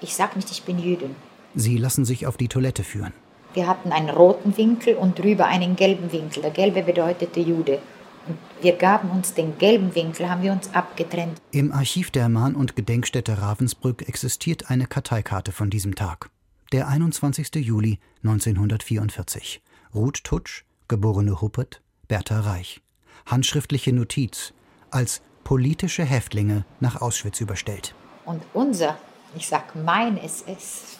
Ich 0.00 0.14
sage 0.14 0.36
nicht, 0.36 0.50
ich 0.50 0.62
bin 0.62 0.78
Jüdin. 0.78 1.14
Sie 1.54 1.76
lassen 1.76 2.04
sich 2.04 2.26
auf 2.26 2.36
die 2.36 2.48
Toilette 2.48 2.82
führen. 2.82 3.12
Wir 3.54 3.66
hatten 3.66 3.92
einen 3.92 4.08
roten 4.08 4.56
Winkel 4.56 4.96
und 4.96 5.18
drüber 5.18 5.46
einen 5.46 5.76
gelben 5.76 6.10
Winkel. 6.10 6.42
Der 6.42 6.50
gelbe 6.50 6.82
bedeutete 6.82 7.40
Jude. 7.40 7.80
Und 8.26 8.38
wir 8.62 8.72
gaben 8.76 9.10
uns 9.10 9.34
den 9.34 9.58
gelben 9.58 9.94
Winkel, 9.94 10.30
haben 10.30 10.42
wir 10.42 10.52
uns 10.52 10.72
abgetrennt. 10.72 11.38
Im 11.50 11.72
Archiv 11.72 12.10
der 12.10 12.28
Mahn- 12.28 12.54
und 12.54 12.76
Gedenkstätte 12.76 13.42
Ravensbrück 13.42 14.08
existiert 14.08 14.70
eine 14.70 14.86
Karteikarte 14.86 15.52
von 15.52 15.70
diesem 15.70 15.94
Tag. 15.94 16.30
Der 16.72 16.88
21. 16.88 17.56
Juli 17.56 17.98
1944. 18.22 19.60
Ruth 19.94 20.24
Tutsch, 20.24 20.62
geborene 20.88 21.42
Huppert, 21.42 21.82
Bertha 22.12 22.40
Reich. 22.40 22.82
Handschriftliche 23.24 23.90
Notiz 23.90 24.52
als 24.90 25.22
politische 25.44 26.04
Häftlinge 26.04 26.66
nach 26.78 27.00
Auschwitz 27.00 27.40
überstellt. 27.40 27.94
Und 28.26 28.42
unser, 28.52 28.98
ich 29.34 29.48
sag 29.48 29.74
mein 29.74 30.18
SS, 30.18 30.98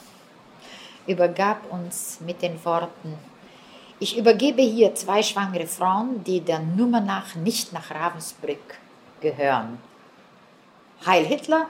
übergab 1.06 1.70
uns 1.70 2.18
mit 2.24 2.40
den 2.40 2.64
Worten, 2.64 3.12
ich 4.00 4.16
übergebe 4.16 4.62
hier 4.62 4.94
zwei 4.94 5.22
schwangere 5.22 5.66
Frauen, 5.66 6.24
die 6.24 6.40
der 6.40 6.60
Nummer 6.60 7.02
nach 7.02 7.34
nicht 7.34 7.74
nach 7.74 7.90
Ravensbrück 7.90 8.78
gehören. 9.20 9.76
Heil 11.04 11.26
Hitler 11.26 11.66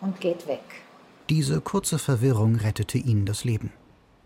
und 0.00 0.18
geht 0.18 0.46
weg. 0.46 0.64
Diese 1.28 1.60
kurze 1.60 1.98
Verwirrung 1.98 2.56
rettete 2.56 2.96
ihnen 2.96 3.26
das 3.26 3.44
Leben. 3.44 3.70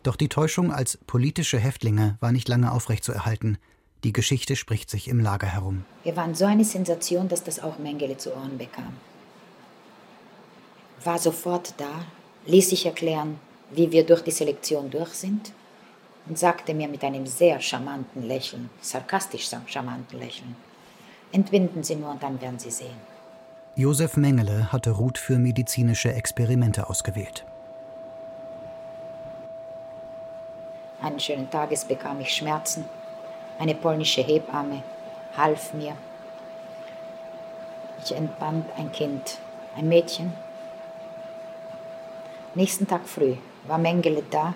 Doch 0.04 0.14
die 0.14 0.28
Täuschung 0.28 0.72
als 0.72 0.98
politische 0.98 1.58
Häftlinge 1.58 2.16
war 2.20 2.30
nicht 2.30 2.46
lange 2.46 2.70
aufrechtzuerhalten. 2.70 3.58
Die 4.04 4.12
Geschichte 4.12 4.54
spricht 4.54 4.90
sich 4.90 5.08
im 5.08 5.18
Lager 5.18 5.46
herum. 5.46 5.86
Wir 6.02 6.14
waren 6.14 6.34
so 6.34 6.44
eine 6.44 6.64
Sensation, 6.64 7.26
dass 7.28 7.42
das 7.42 7.58
auch 7.58 7.78
Mengele 7.78 8.18
zu 8.18 8.34
Ohren 8.34 8.58
bekam. 8.58 8.92
War 11.02 11.18
sofort 11.18 11.72
da, 11.78 12.04
ließ 12.44 12.68
sich 12.68 12.84
erklären, 12.84 13.38
wie 13.70 13.90
wir 13.92 14.04
durch 14.04 14.20
die 14.20 14.30
Selektion 14.30 14.90
durch 14.90 15.14
sind 15.14 15.52
und 16.26 16.38
sagte 16.38 16.74
mir 16.74 16.86
mit 16.86 17.02
einem 17.02 17.26
sehr 17.26 17.60
charmanten 17.60 18.28
Lächeln, 18.28 18.68
sarkastisch 18.82 19.48
charmanten 19.66 20.18
Lächeln, 20.18 20.54
entwinden 21.32 21.82
Sie 21.82 21.96
nur 21.96 22.10
und 22.10 22.22
dann 22.22 22.40
werden 22.42 22.58
Sie 22.58 22.70
sehen. 22.70 23.14
Josef 23.74 24.18
Mengele 24.18 24.70
hatte 24.70 24.90
Ruth 24.90 25.18
für 25.18 25.38
medizinische 25.38 26.12
Experimente 26.12 26.88
ausgewählt. 26.90 27.46
Eines 31.00 31.24
schönen 31.24 31.50
Tages 31.50 31.86
bekam 31.86 32.20
ich 32.20 32.30
Schmerzen. 32.34 32.84
Eine 33.58 33.74
polnische 33.74 34.22
Hebamme 34.22 34.82
half 35.36 35.74
mir. 35.74 35.96
Ich 38.04 38.12
entband 38.12 38.66
ein 38.76 38.92
Kind, 38.92 39.38
ein 39.76 39.88
Mädchen. 39.88 40.32
Nächsten 42.54 42.86
Tag 42.86 43.06
früh 43.06 43.34
war 43.66 43.78
Mengele 43.78 44.22
da 44.30 44.54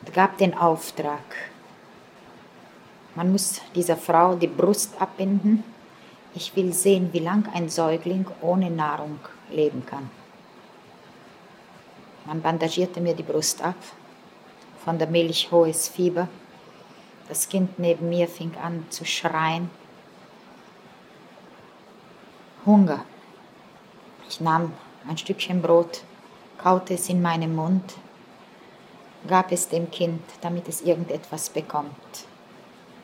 und 0.00 0.12
gab 0.12 0.38
den 0.38 0.56
Auftrag. 0.56 1.24
Man 3.14 3.32
muss 3.32 3.60
dieser 3.74 3.96
Frau 3.96 4.34
die 4.34 4.46
Brust 4.46 5.00
abbinden. 5.00 5.64
Ich 6.34 6.54
will 6.56 6.72
sehen, 6.72 7.12
wie 7.12 7.18
lang 7.18 7.48
ein 7.54 7.68
Säugling 7.68 8.26
ohne 8.40 8.70
Nahrung 8.70 9.18
leben 9.50 9.84
kann. 9.84 10.10
Man 12.24 12.40
bandagierte 12.40 13.00
mir 13.00 13.14
die 13.14 13.22
Brust 13.22 13.62
ab, 13.62 13.76
von 14.84 14.98
der 14.98 15.08
Milch 15.08 15.50
hohes 15.50 15.88
Fieber. 15.88 16.28
Das 17.28 17.48
Kind 17.48 17.78
neben 17.78 18.08
mir 18.08 18.28
fing 18.28 18.54
an 18.62 18.86
zu 18.90 19.04
schreien. 19.04 19.70
Hunger. 22.66 23.04
Ich 24.28 24.40
nahm 24.40 24.72
ein 25.08 25.18
Stückchen 25.18 25.62
Brot, 25.62 26.02
kaute 26.58 26.94
es 26.94 27.08
in 27.08 27.20
meinen 27.20 27.54
Mund, 27.54 27.94
gab 29.26 29.52
es 29.52 29.68
dem 29.68 29.90
Kind, 29.90 30.22
damit 30.40 30.68
es 30.68 30.82
irgendetwas 30.82 31.50
bekommt. 31.50 32.26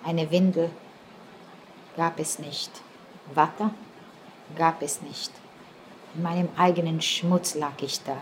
Eine 0.04 0.31
Windel 0.31 0.70
gab 1.96 2.18
es 2.18 2.38
nicht. 2.38 2.70
Watte 3.35 3.70
gab 4.57 4.83
es 4.83 5.02
nicht. 5.02 5.33
In 6.14 6.22
meinem 6.22 6.48
eigenen 6.57 7.00
Schmutz 7.02 7.54
lag 7.54 7.81
ich 7.81 8.02
da. 8.04 8.16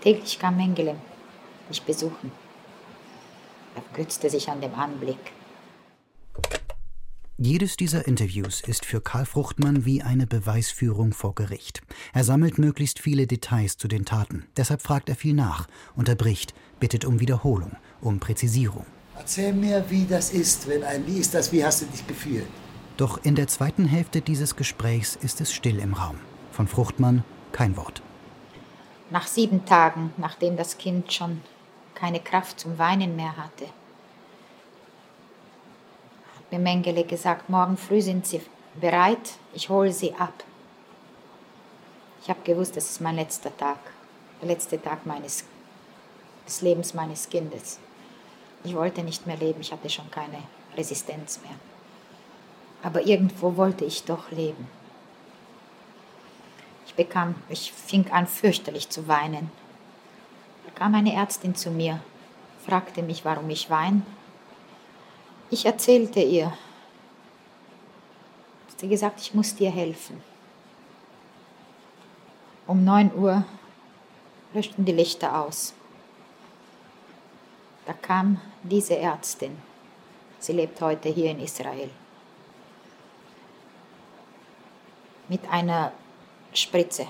Täglich 0.00 0.38
kam 0.38 0.56
Mengele 0.56 0.96
mich 1.70 1.82
besuchen. 1.82 2.32
Er 3.74 3.82
ergötzte 3.90 4.30
sich 4.30 4.48
an 4.48 4.60
dem 4.60 4.74
Anblick. 4.74 5.32
Jedes 7.42 7.78
dieser 7.78 8.06
Interviews 8.06 8.60
ist 8.60 8.84
für 8.84 9.00
Karl 9.00 9.24
Fruchtmann 9.24 9.86
wie 9.86 10.02
eine 10.02 10.26
Beweisführung 10.26 11.14
vor 11.14 11.34
Gericht. 11.34 11.80
Er 12.12 12.22
sammelt 12.22 12.58
möglichst 12.58 12.98
viele 12.98 13.26
Details 13.26 13.78
zu 13.78 13.88
den 13.88 14.04
Taten. 14.04 14.44
Deshalb 14.58 14.82
fragt 14.82 15.08
er 15.08 15.16
viel 15.16 15.32
nach, 15.32 15.66
unterbricht, 15.96 16.52
bittet 16.80 17.06
um 17.06 17.18
Wiederholung, 17.18 17.76
um 18.02 18.20
Präzisierung. 18.20 18.84
Erzähl 19.16 19.54
mir, 19.54 19.86
wie 19.88 20.04
das 20.04 20.32
ist, 20.32 20.68
wenn 20.68 20.84
ein 20.84 21.06
Wie 21.06 21.18
ist 21.18 21.32
das, 21.32 21.50
wie 21.50 21.64
hast 21.64 21.80
du 21.80 21.86
dich 21.86 22.06
gefühlt? 22.06 22.46
Doch 22.98 23.24
in 23.24 23.36
der 23.36 23.48
zweiten 23.48 23.86
Hälfte 23.86 24.20
dieses 24.20 24.56
Gesprächs 24.56 25.16
ist 25.16 25.40
es 25.40 25.50
still 25.50 25.78
im 25.78 25.94
Raum. 25.94 26.16
Von 26.52 26.68
Fruchtmann 26.68 27.24
kein 27.52 27.74
Wort. 27.78 28.02
Nach 29.08 29.26
sieben 29.26 29.64
Tagen, 29.64 30.12
nachdem 30.18 30.58
das 30.58 30.76
Kind 30.76 31.10
schon 31.10 31.40
keine 32.00 32.20
Kraft 32.20 32.58
zum 32.58 32.78
Weinen 32.78 33.14
mehr 33.14 33.36
hatte, 33.36 33.66
hat 36.36 36.50
mir 36.50 36.58
Mengele 36.58 37.04
gesagt, 37.04 37.50
morgen 37.50 37.76
früh 37.76 38.00
sind 38.00 38.26
Sie 38.26 38.40
bereit, 38.80 39.34
ich 39.52 39.68
hole 39.68 39.92
Sie 39.92 40.14
ab. 40.14 40.32
Ich 42.22 42.30
habe 42.30 42.40
gewusst, 42.42 42.76
das 42.76 42.90
ist 42.90 43.00
mein 43.02 43.16
letzter 43.16 43.54
Tag, 43.56 43.78
der 44.40 44.48
letzte 44.48 44.80
Tag 44.80 45.04
meines, 45.04 45.44
des 46.46 46.62
Lebens 46.62 46.94
meines 46.94 47.28
Kindes. 47.28 47.78
Ich 48.64 48.74
wollte 48.74 49.02
nicht 49.02 49.26
mehr 49.26 49.36
leben, 49.36 49.60
ich 49.60 49.72
hatte 49.72 49.90
schon 49.90 50.10
keine 50.10 50.38
Resistenz 50.76 51.40
mehr. 51.42 51.54
Aber 52.82 53.06
irgendwo 53.06 53.56
wollte 53.56 53.84
ich 53.84 54.04
doch 54.04 54.30
leben. 54.30 54.68
Ich 56.86 56.94
bekam, 56.94 57.34
ich 57.48 57.72
fing 57.72 58.10
an 58.10 58.26
fürchterlich 58.26 58.88
zu 58.88 59.06
weinen. 59.06 59.50
Kam 60.80 60.94
eine 60.94 61.12
Ärztin 61.12 61.54
zu 61.54 61.70
mir, 61.70 62.00
fragte 62.64 63.02
mich, 63.02 63.22
warum 63.22 63.50
ich 63.50 63.68
weine. 63.68 64.00
Ich 65.50 65.66
erzählte 65.66 66.20
ihr. 66.20 66.54
Sie 68.78 68.88
gesagt, 68.88 69.20
ich 69.20 69.34
muss 69.34 69.54
dir 69.54 69.70
helfen. 69.70 70.22
Um 72.66 72.82
9 72.82 73.14
Uhr 73.14 73.44
löschten 74.54 74.86
die 74.86 74.92
Lichter 74.92 75.42
aus. 75.42 75.74
Da 77.84 77.92
kam 77.92 78.40
diese 78.62 78.96
Ärztin. 78.96 79.58
Sie 80.38 80.52
lebt 80.52 80.80
heute 80.80 81.10
hier 81.10 81.32
in 81.32 81.40
Israel. 81.40 81.90
Mit 85.28 85.46
einer 85.50 85.92
Spritze 86.54 87.06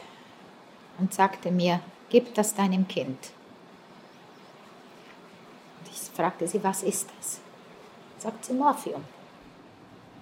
und 0.99 1.15
sagte 1.15 1.53
mir, 1.53 1.79
gib 2.09 2.35
das 2.35 2.53
deinem 2.53 2.89
Kind. 2.89 3.31
Fragte 6.09 6.47
sie, 6.47 6.63
was 6.63 6.83
ist 6.83 7.09
das? 7.19 7.41
Sagt 8.19 8.45
sie 8.45 8.55
Morphium. 8.55 9.03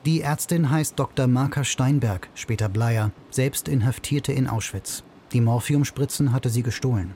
Die 0.05 0.23
Ärztin 0.23 0.71
heißt 0.71 0.99
Dr. 0.99 1.27
Marka 1.27 1.65
Steinberg, 1.65 2.29
später 2.35 2.69
Bleier, 2.69 3.11
selbst 3.31 3.69
Inhaftierte 3.69 4.33
in 4.33 4.47
Auschwitz. 4.47 5.03
Die 5.33 5.41
Morphiumspritzen 5.41 6.33
hatte 6.33 6.49
sie 6.49 6.63
gestohlen. 6.63 7.15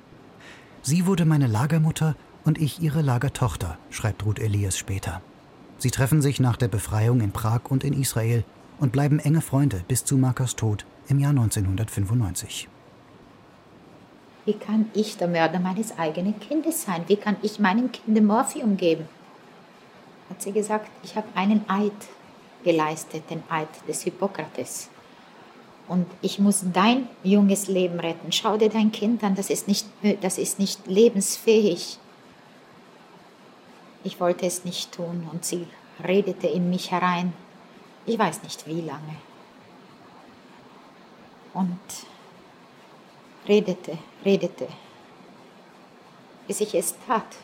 Sie 0.82 1.06
wurde 1.06 1.24
meine 1.24 1.46
Lagermutter 1.46 2.16
und 2.44 2.60
ich 2.60 2.82
ihre 2.82 3.02
Lagertochter, 3.02 3.78
schreibt 3.90 4.24
Ruth 4.26 4.40
Elias 4.40 4.76
später. 4.76 5.22
Sie 5.78 5.90
treffen 5.90 6.20
sich 6.20 6.40
nach 6.40 6.56
der 6.56 6.68
Befreiung 6.68 7.20
in 7.20 7.32
Prag 7.32 7.62
und 7.68 7.84
in 7.84 7.92
Israel 7.92 8.44
und 8.78 8.92
bleiben 8.92 9.20
enge 9.20 9.40
Freunde 9.40 9.84
bis 9.86 10.04
zu 10.04 10.16
Markas 10.16 10.56
Tod 10.56 10.84
im 11.08 11.18
Jahr 11.18 11.30
1995. 11.30 12.68
Wie 14.44 14.54
kann 14.54 14.90
ich 14.92 15.16
der 15.16 15.28
Mörder 15.28 15.60
meines 15.60 15.98
eigenen 15.98 16.38
Kindes 16.40 16.82
sein? 16.82 17.04
Wie 17.06 17.16
kann 17.16 17.36
ich 17.42 17.58
meinem 17.58 17.92
Kind 17.92 18.22
Morphium 18.24 18.76
geben? 18.76 19.08
Hat 20.28 20.42
sie 20.42 20.52
gesagt, 20.52 20.90
ich 21.04 21.14
habe 21.14 21.28
einen 21.34 21.64
Eid 21.68 21.92
geleistet, 22.64 23.30
den 23.30 23.42
Eid 23.48 23.68
des 23.86 24.02
Hippokrates. 24.02 24.88
Und 25.88 26.06
ich 26.22 26.38
muss 26.38 26.64
dein 26.72 27.08
junges 27.22 27.68
Leben 27.68 28.00
retten. 28.00 28.32
Schau 28.32 28.56
dir 28.56 28.68
dein 28.68 28.92
Kind 28.92 29.22
an, 29.22 29.34
das 29.34 29.50
ist 29.50 29.68
nicht, 29.68 29.86
das 30.20 30.38
ist 30.38 30.58
nicht 30.58 30.86
lebensfähig. 30.86 31.98
Ich 34.04 34.18
wollte 34.18 34.46
es 34.46 34.64
nicht 34.64 34.92
tun 34.92 35.28
und 35.30 35.44
sie 35.44 35.66
redete 36.02 36.48
in 36.48 36.70
mich 36.70 36.90
herein. 36.90 37.32
Ich 38.06 38.18
weiß 38.18 38.42
nicht 38.42 38.66
wie 38.66 38.80
lange 38.80 39.16
und 41.54 41.78
redete, 43.48 43.98
redete, 44.24 44.68
bis 46.46 46.60
ich 46.60 46.74
es 46.74 46.94
tat. 47.06 47.36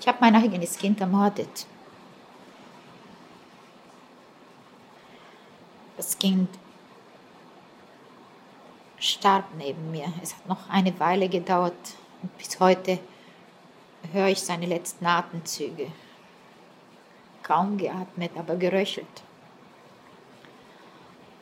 Ich 0.00 0.08
habe 0.08 0.18
mein 0.20 0.34
eigenes 0.34 0.78
Kind 0.78 1.00
ermordet. 1.00 1.66
Das 5.96 6.18
Kind 6.18 6.48
starb 8.98 9.44
neben 9.56 9.90
mir. 9.90 10.12
Es 10.22 10.34
hat 10.34 10.46
noch 10.48 10.68
eine 10.68 10.98
Weile 10.98 11.28
gedauert 11.28 11.94
und 12.22 12.36
bis 12.38 12.58
heute 12.60 12.98
höre 14.12 14.28
ich 14.28 14.40
seine 14.40 14.66
letzten 14.66 15.06
Atemzüge. 15.06 15.90
Kaum 17.42 17.76
geatmet, 17.78 18.32
aber 18.36 18.56
geröchelt. 18.56 19.22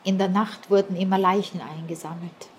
In 0.03 0.17
der 0.17 0.29
Nacht 0.29 0.69
wurden 0.69 0.95
immer 0.95 1.19
Leichen 1.19 1.61
eingesammelt. 1.61 2.49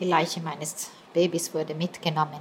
Die 0.00 0.04
Leiche 0.04 0.40
meines 0.40 0.90
Babys 1.12 1.54
wurde 1.54 1.74
mitgenommen. 1.74 2.40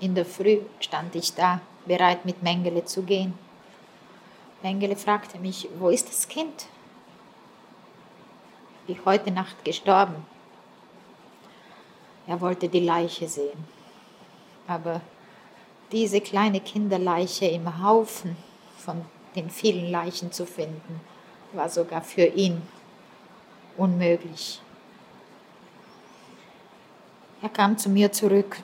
In 0.00 0.14
der 0.14 0.24
Früh 0.24 0.60
stand 0.78 1.16
ich 1.16 1.34
da, 1.34 1.60
bereit 1.86 2.24
mit 2.24 2.42
Mengele 2.42 2.84
zu 2.84 3.02
gehen. 3.02 3.34
Mengele 4.62 4.94
fragte 4.94 5.38
mich, 5.38 5.68
wo 5.78 5.88
ist 5.88 6.08
das 6.08 6.28
Kind? 6.28 6.66
Wie 8.86 8.98
heute 9.04 9.32
Nacht 9.32 9.64
gestorben. 9.64 10.24
Er 12.28 12.40
wollte 12.40 12.68
die 12.68 12.80
Leiche 12.80 13.26
sehen. 13.26 13.64
Aber 14.68 15.00
diese 15.90 16.20
kleine 16.20 16.60
Kinderleiche 16.60 17.46
im 17.46 17.82
Haufen 17.82 18.36
von 18.76 19.04
den 19.34 19.50
vielen 19.50 19.90
Leichen 19.90 20.30
zu 20.30 20.46
finden, 20.46 21.00
war 21.52 21.68
sogar 21.68 22.02
für 22.02 22.26
ihn 22.26 22.62
unmöglich. 23.76 24.60
Er 27.40 27.48
kam 27.48 27.78
zu 27.78 27.88
mir 27.88 28.10
zurück, 28.10 28.56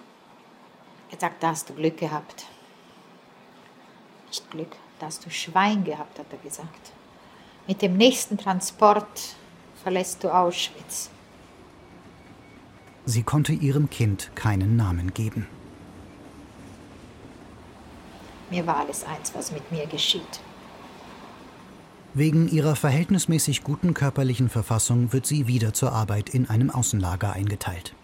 gesagt, 1.11 1.43
da 1.43 1.51
hast 1.51 1.71
du 1.71 1.75
Glück 1.75 1.97
gehabt. 1.97 2.47
Nicht 4.27 4.51
Glück, 4.51 4.75
da 4.99 5.07
hast 5.07 5.25
du 5.25 5.31
Schwein 5.31 5.85
gehabt, 5.85 6.19
hat 6.19 6.27
er 6.31 6.39
gesagt. 6.39 6.93
Mit 7.69 7.83
dem 7.83 7.97
nächsten 7.97 8.37
Transport 8.37 9.37
verlässt 9.83 10.25
du 10.25 10.29
Auschwitz. 10.29 11.11
Sie 13.07 13.23
konnte 13.23 13.53
ihrem 13.53 13.91
Kind 13.91 14.35
keinen 14.35 14.77
Namen 14.77 15.15
geben. 15.15 15.47
Mir 18.51 18.67
war 18.67 18.79
alles 18.79 19.05
eins, 19.05 19.35
was 19.35 19.53
mit 19.53 19.71
mir 19.71 19.87
geschieht. 19.87 20.41
Wegen 22.13 22.49
ihrer 22.49 22.77
verhältnismäßig 22.77 23.63
guten 23.63 23.95
körperlichen 23.95 24.49
Verfassung 24.49 25.13
wird 25.13 25.27
sie 25.27 25.47
wieder 25.47 25.75
zur 25.75 25.93
Arbeit 25.93 26.29
in 26.31 26.49
einem 26.49 26.71
Außenlager 26.71 27.33
eingeteilt. 27.33 27.95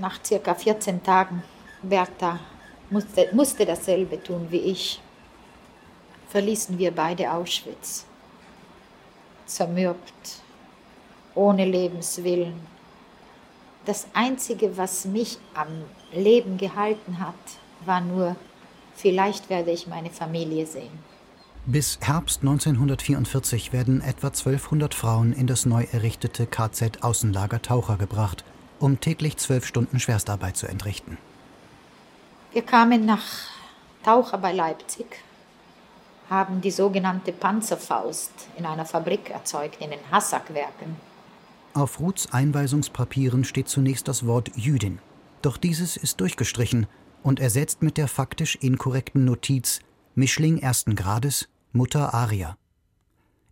Nach 0.00 0.18
circa 0.24 0.54
14 0.54 1.02
Tagen, 1.02 1.42
Bertha 1.82 2.40
musste, 2.88 3.28
musste 3.32 3.66
dasselbe 3.66 4.22
tun 4.22 4.46
wie 4.48 4.56
ich, 4.60 4.98
verließen 6.30 6.78
wir 6.78 6.90
beide 6.90 7.30
Auschwitz. 7.30 8.06
Zermürbt, 9.44 10.40
ohne 11.34 11.66
Lebenswillen. 11.66 12.54
Das 13.84 14.06
Einzige, 14.14 14.76
was 14.78 15.04
mich 15.04 15.38
am 15.52 15.68
Leben 16.12 16.56
gehalten 16.56 17.18
hat, 17.18 17.34
war 17.84 18.00
nur, 18.00 18.36
vielleicht 18.94 19.50
werde 19.50 19.70
ich 19.70 19.86
meine 19.86 20.10
Familie 20.10 20.66
sehen. 20.66 20.98
Bis 21.66 21.98
Herbst 22.00 22.40
1944 22.40 23.74
werden 23.74 24.00
etwa 24.00 24.28
1200 24.28 24.94
Frauen 24.94 25.34
in 25.34 25.46
das 25.46 25.66
neu 25.66 25.84
errichtete 25.92 26.46
KZ 26.46 27.02
Außenlager 27.02 27.60
Taucher 27.60 27.96
gebracht, 27.96 28.44
um 28.80 28.98
täglich 28.98 29.36
zwölf 29.36 29.64
Stunden 29.64 30.00
Schwerstarbeit 30.00 30.56
zu 30.56 30.66
entrichten. 30.66 31.18
Wir 32.52 32.62
kamen 32.62 33.06
nach 33.06 33.22
Taucher 34.04 34.38
bei 34.38 34.52
Leipzig, 34.52 35.06
haben 36.28 36.60
die 36.60 36.70
sogenannte 36.70 37.32
Panzerfaust 37.32 38.32
in 38.56 38.66
einer 38.66 38.86
Fabrik 38.86 39.30
erzeugt, 39.30 39.80
in 39.80 39.90
den 39.90 40.00
Hassackwerken. 40.10 40.96
Auf 41.74 42.00
Ruths 42.00 42.32
Einweisungspapieren 42.32 43.44
steht 43.44 43.68
zunächst 43.68 44.08
das 44.08 44.26
Wort 44.26 44.50
Jüdin. 44.56 44.98
Doch 45.42 45.56
dieses 45.56 45.96
ist 45.96 46.20
durchgestrichen 46.20 46.86
und 47.22 47.38
ersetzt 47.38 47.82
mit 47.82 47.96
der 47.96 48.08
faktisch 48.08 48.56
inkorrekten 48.56 49.24
Notiz 49.24 49.80
Mischling 50.14 50.58
ersten 50.58 50.96
Grades, 50.96 51.48
Mutter 51.72 52.12
Aria. 52.12 52.56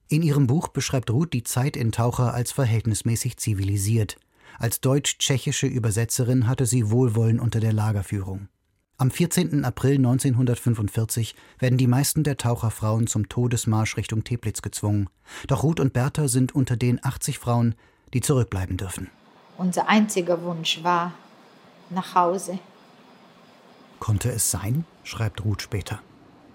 In 0.09 0.23
ihrem 0.23 0.47
Buch 0.47 0.69
beschreibt 0.69 1.11
Ruth 1.11 1.33
die 1.33 1.45
Zeit 1.45 1.77
in 1.77 1.93
Taucher 1.93 2.35
als 2.35 2.51
verhältnismäßig 2.51 3.37
zivilisiert. 3.37 4.17
Als 4.61 4.81
deutsch-tschechische 4.81 5.69
Übersetzerin 5.69 6.49
hatte 6.49 6.67
sie 6.67 6.91
Wohlwollen 6.91 7.39
unter 7.39 7.61
der 7.61 7.73
Lagerführung. 7.73 8.49
Am 8.97 9.13
14. 9.13 9.65
April 9.65 9.95
1945 9.99 11.37
werden 11.61 11.79
die 11.79 11.87
meisten 11.87 12.25
der 12.25 12.37
Taucherfrauen 12.37 13.07
zum 13.07 13.29
Todesmarsch 13.29 13.97
Richtung 13.97 14.25
Teplitz 14.25 14.61
gezwungen. 14.61 15.09
Doch 15.47 15.63
Ruth 15.63 15.79
und 15.79 15.93
Bertha 15.93 16.27
sind 16.27 16.57
unter 16.57 16.77
den 16.77 16.99
80 17.05 17.39
Frauen, 17.39 17.77
die 18.13 18.21
zurückbleiben 18.21 18.77
dürfen. 18.77 19.09
Unser 19.57 19.89
einziger 19.89 20.43
Wunsch 20.43 20.83
war 20.83 21.13
nach 21.91 22.17
Hause. 22.17 22.59
Konnte 24.01 24.33
es 24.33 24.51
sein, 24.51 24.85
schreibt 25.05 25.45
Ruth 25.45 25.63
später. 25.63 26.01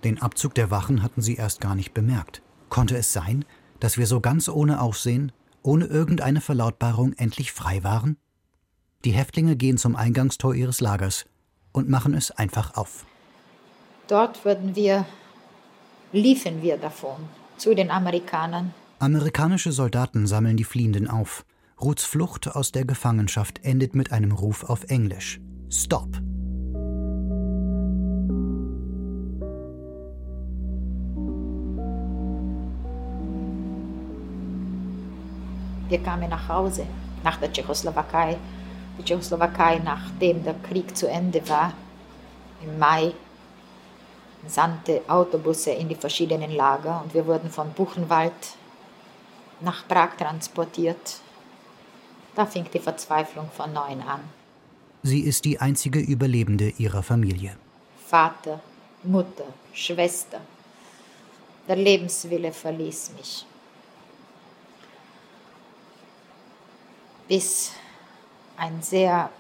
Den 0.04 0.22
Abzug 0.22 0.54
der 0.56 0.70
Wachen 0.70 1.04
hatten 1.04 1.22
sie 1.22 1.36
erst 1.36 1.62
gar 1.62 1.76
nicht 1.76 1.94
bemerkt. 1.94 2.42
Konnte 2.68 2.98
es 2.98 3.14
sein, 3.14 3.46
dass 3.80 3.98
wir 3.98 4.08
so 4.08 4.20
ganz 4.20 4.50
ohne 4.50 4.82
Aufsehen 4.82 5.32
ohne 5.64 5.86
irgendeine 5.86 6.42
Verlautbarung 6.42 7.14
endlich 7.14 7.52
frei 7.52 7.84
waren? 7.84 8.18
Die 9.06 9.12
Häftlinge 9.12 9.56
gehen 9.56 9.78
zum 9.78 9.96
Eingangstor 9.96 10.54
ihres 10.54 10.80
Lagers 10.80 11.26
und 11.72 11.90
machen 11.90 12.14
es 12.14 12.32
einfach 12.32 12.76
auf. 12.76 13.06
Dort 14.08 14.46
würden 14.46 14.76
wir, 14.76 15.06
liefen 16.12 16.62
wir 16.62 16.78
davon 16.78 17.18
zu 17.58 17.74
den 17.74 17.92
Amerikanern. 17.92 18.74
Amerikanische 19.00 19.72
Soldaten 19.72 20.28
sammeln 20.28 20.58
die 20.58 20.64
Fliehenden 20.64 21.10
auf. 21.10 21.46
Ruths 21.82 22.06
Flucht 22.06 22.48
aus 22.48 22.72
der 22.72 22.86
Gefangenschaft 22.86 23.60
endet 23.64 23.96
mit 23.96 24.12
einem 24.12 24.32
Ruf 24.32 24.64
auf 24.64 24.86
Englisch. 24.86 25.42
Stop! 25.70 26.22
Wir 35.94 36.02
kamen 36.02 36.28
nach 36.28 36.50
Hause, 36.50 36.88
nach 37.24 37.38
der 37.38 37.54
Tschechoslowakei. 37.54 38.36
Die 38.98 39.04
Tschechoslowakei, 39.04 39.78
nachdem 39.78 40.44
der 40.44 40.56
Krieg 40.56 40.98
zu 40.98 41.08
Ende 41.08 41.48
war, 41.48 41.72
im 42.64 42.80
Mai, 42.80 43.14
sandte 44.48 45.04
Autobusse 45.08 45.70
in 45.70 45.90
die 45.90 45.94
verschiedenen 45.94 46.50
Lager 46.50 47.04
und 47.04 47.14
wir 47.14 47.28
wurden 47.28 47.52
von 47.52 47.72
Buchenwald 47.74 48.34
nach 49.62 49.88
Prag 49.88 50.18
transportiert. 50.18 51.20
Da 52.34 52.48
fing 52.48 52.66
die 52.74 52.80
Verzweiflung 52.80 53.52
von 53.56 53.72
neuem 53.72 54.02
an. 54.02 54.22
Sie 55.04 55.20
ist 55.20 55.46
die 55.46 55.60
einzige 55.60 56.00
Überlebende 56.00 56.70
ihrer 56.70 57.04
Familie. 57.04 57.56
Vater, 58.08 58.62
Mutter, 59.04 59.46
Schwester. 59.74 60.42
Der 61.68 61.76
Lebenswille 61.76 62.52
verließ 62.52 63.12
mich. 63.16 63.46
Bis 67.34 67.72
ein 68.58 68.84
sehr 68.84 69.32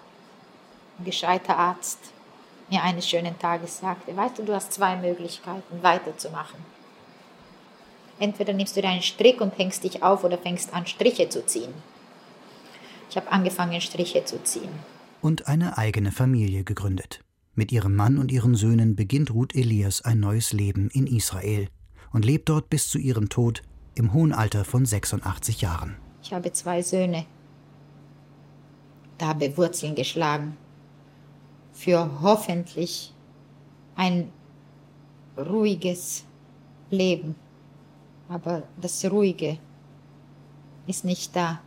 gescheiter 1.05 1.55
Arzt 1.55 1.99
mir 2.71 2.81
eines 2.81 3.07
schönen 3.07 3.37
Tages 3.37 3.77
sagte, 3.77 4.17
weißt 4.17 4.39
du, 4.39 4.45
du 4.45 4.55
hast 4.55 4.73
zwei 4.73 4.95
Möglichkeiten 4.95 5.83
weiterzumachen. 5.83 6.57
Entweder 8.17 8.53
nimmst 8.53 8.75
du 8.75 8.81
deinen 8.81 9.03
Strick 9.03 9.41
und 9.41 9.55
hängst 9.59 9.83
dich 9.83 10.01
auf 10.01 10.23
oder 10.23 10.39
fängst 10.39 10.73
an, 10.73 10.87
Striche 10.87 11.29
zu 11.29 11.45
ziehen. 11.45 11.71
Ich 13.11 13.15
habe 13.15 13.31
angefangen, 13.31 13.79
Striche 13.79 14.25
zu 14.25 14.43
ziehen. 14.43 14.71
Und 15.21 15.47
eine 15.47 15.77
eigene 15.77 16.11
Familie 16.11 16.63
gegründet. 16.63 17.19
Mit 17.53 17.71
ihrem 17.71 17.95
Mann 17.95 18.17
und 18.17 18.31
ihren 18.31 18.55
Söhnen 18.55 18.95
beginnt 18.95 19.29
Ruth 19.29 19.53
Elias 19.53 20.01
ein 20.01 20.19
neues 20.19 20.51
Leben 20.51 20.89
in 20.89 21.05
Israel 21.05 21.67
und 22.11 22.25
lebt 22.25 22.49
dort 22.49 22.71
bis 22.71 22.89
zu 22.89 22.97
ihrem 22.97 23.29
Tod 23.29 23.61
im 23.93 24.13
hohen 24.13 24.33
Alter 24.33 24.65
von 24.65 24.83
86 24.83 25.61
Jahren. 25.61 25.95
Ich 26.23 26.33
habe 26.33 26.51
zwei 26.53 26.81
Söhne, 26.81 27.27
da 29.17 29.27
habe 29.27 29.55
Wurzeln 29.57 29.95
geschlagen 29.95 30.57
für 31.71 32.21
hoffentlich 32.21 33.13
ein 33.95 34.31
ruhiges 35.37 36.23
Leben. 36.89 37.35
Aber 38.29 38.63
das 38.79 39.03
Ruhige 39.05 39.57
ist 40.87 41.05
nicht 41.05 41.35
da. 41.35 41.61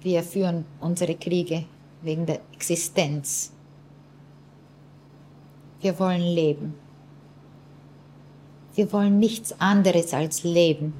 Wir 0.00 0.22
führen 0.22 0.66
unsere 0.80 1.14
Kriege 1.14 1.64
wegen 2.02 2.26
der 2.26 2.40
Existenz. 2.52 3.52
Wir 5.80 5.98
wollen 5.98 6.20
leben. 6.20 6.74
Wir 8.74 8.92
wollen 8.92 9.18
nichts 9.18 9.58
anderes 9.60 10.12
als 10.12 10.42
leben. 10.42 10.92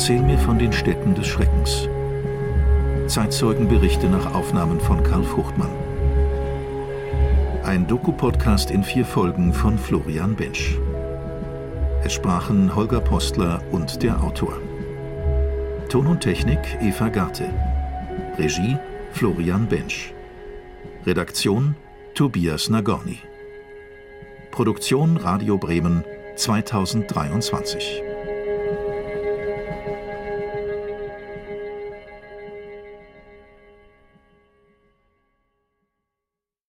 Erzähl 0.00 0.22
mir 0.22 0.38
von 0.38 0.58
den 0.58 0.72
Städten 0.72 1.14
des 1.14 1.26
Schreckens. 1.26 1.86
Zeitzeugenberichte 3.06 4.08
nach 4.08 4.34
Aufnahmen 4.34 4.80
von 4.80 5.02
Karl 5.02 5.22
Fruchtmann. 5.22 5.68
Ein 7.64 7.86
Doku-Podcast 7.86 8.70
in 8.70 8.82
vier 8.82 9.04
Folgen 9.04 9.52
von 9.52 9.78
Florian 9.78 10.34
Bensch. 10.34 10.78
Es 12.02 12.14
sprachen 12.14 12.74
Holger 12.74 13.02
Postler 13.02 13.60
und 13.72 14.02
der 14.02 14.22
Autor. 14.22 14.54
Ton 15.90 16.06
und 16.06 16.20
Technik 16.20 16.78
Eva 16.80 17.10
Garte. 17.10 17.50
Regie 18.38 18.78
Florian 19.12 19.66
Bensch. 19.66 20.14
Redaktion 21.04 21.76
Tobias 22.14 22.70
Nagorny. 22.70 23.18
Produktion 24.50 25.18
Radio 25.18 25.58
Bremen 25.58 26.04
2023. 26.36 28.09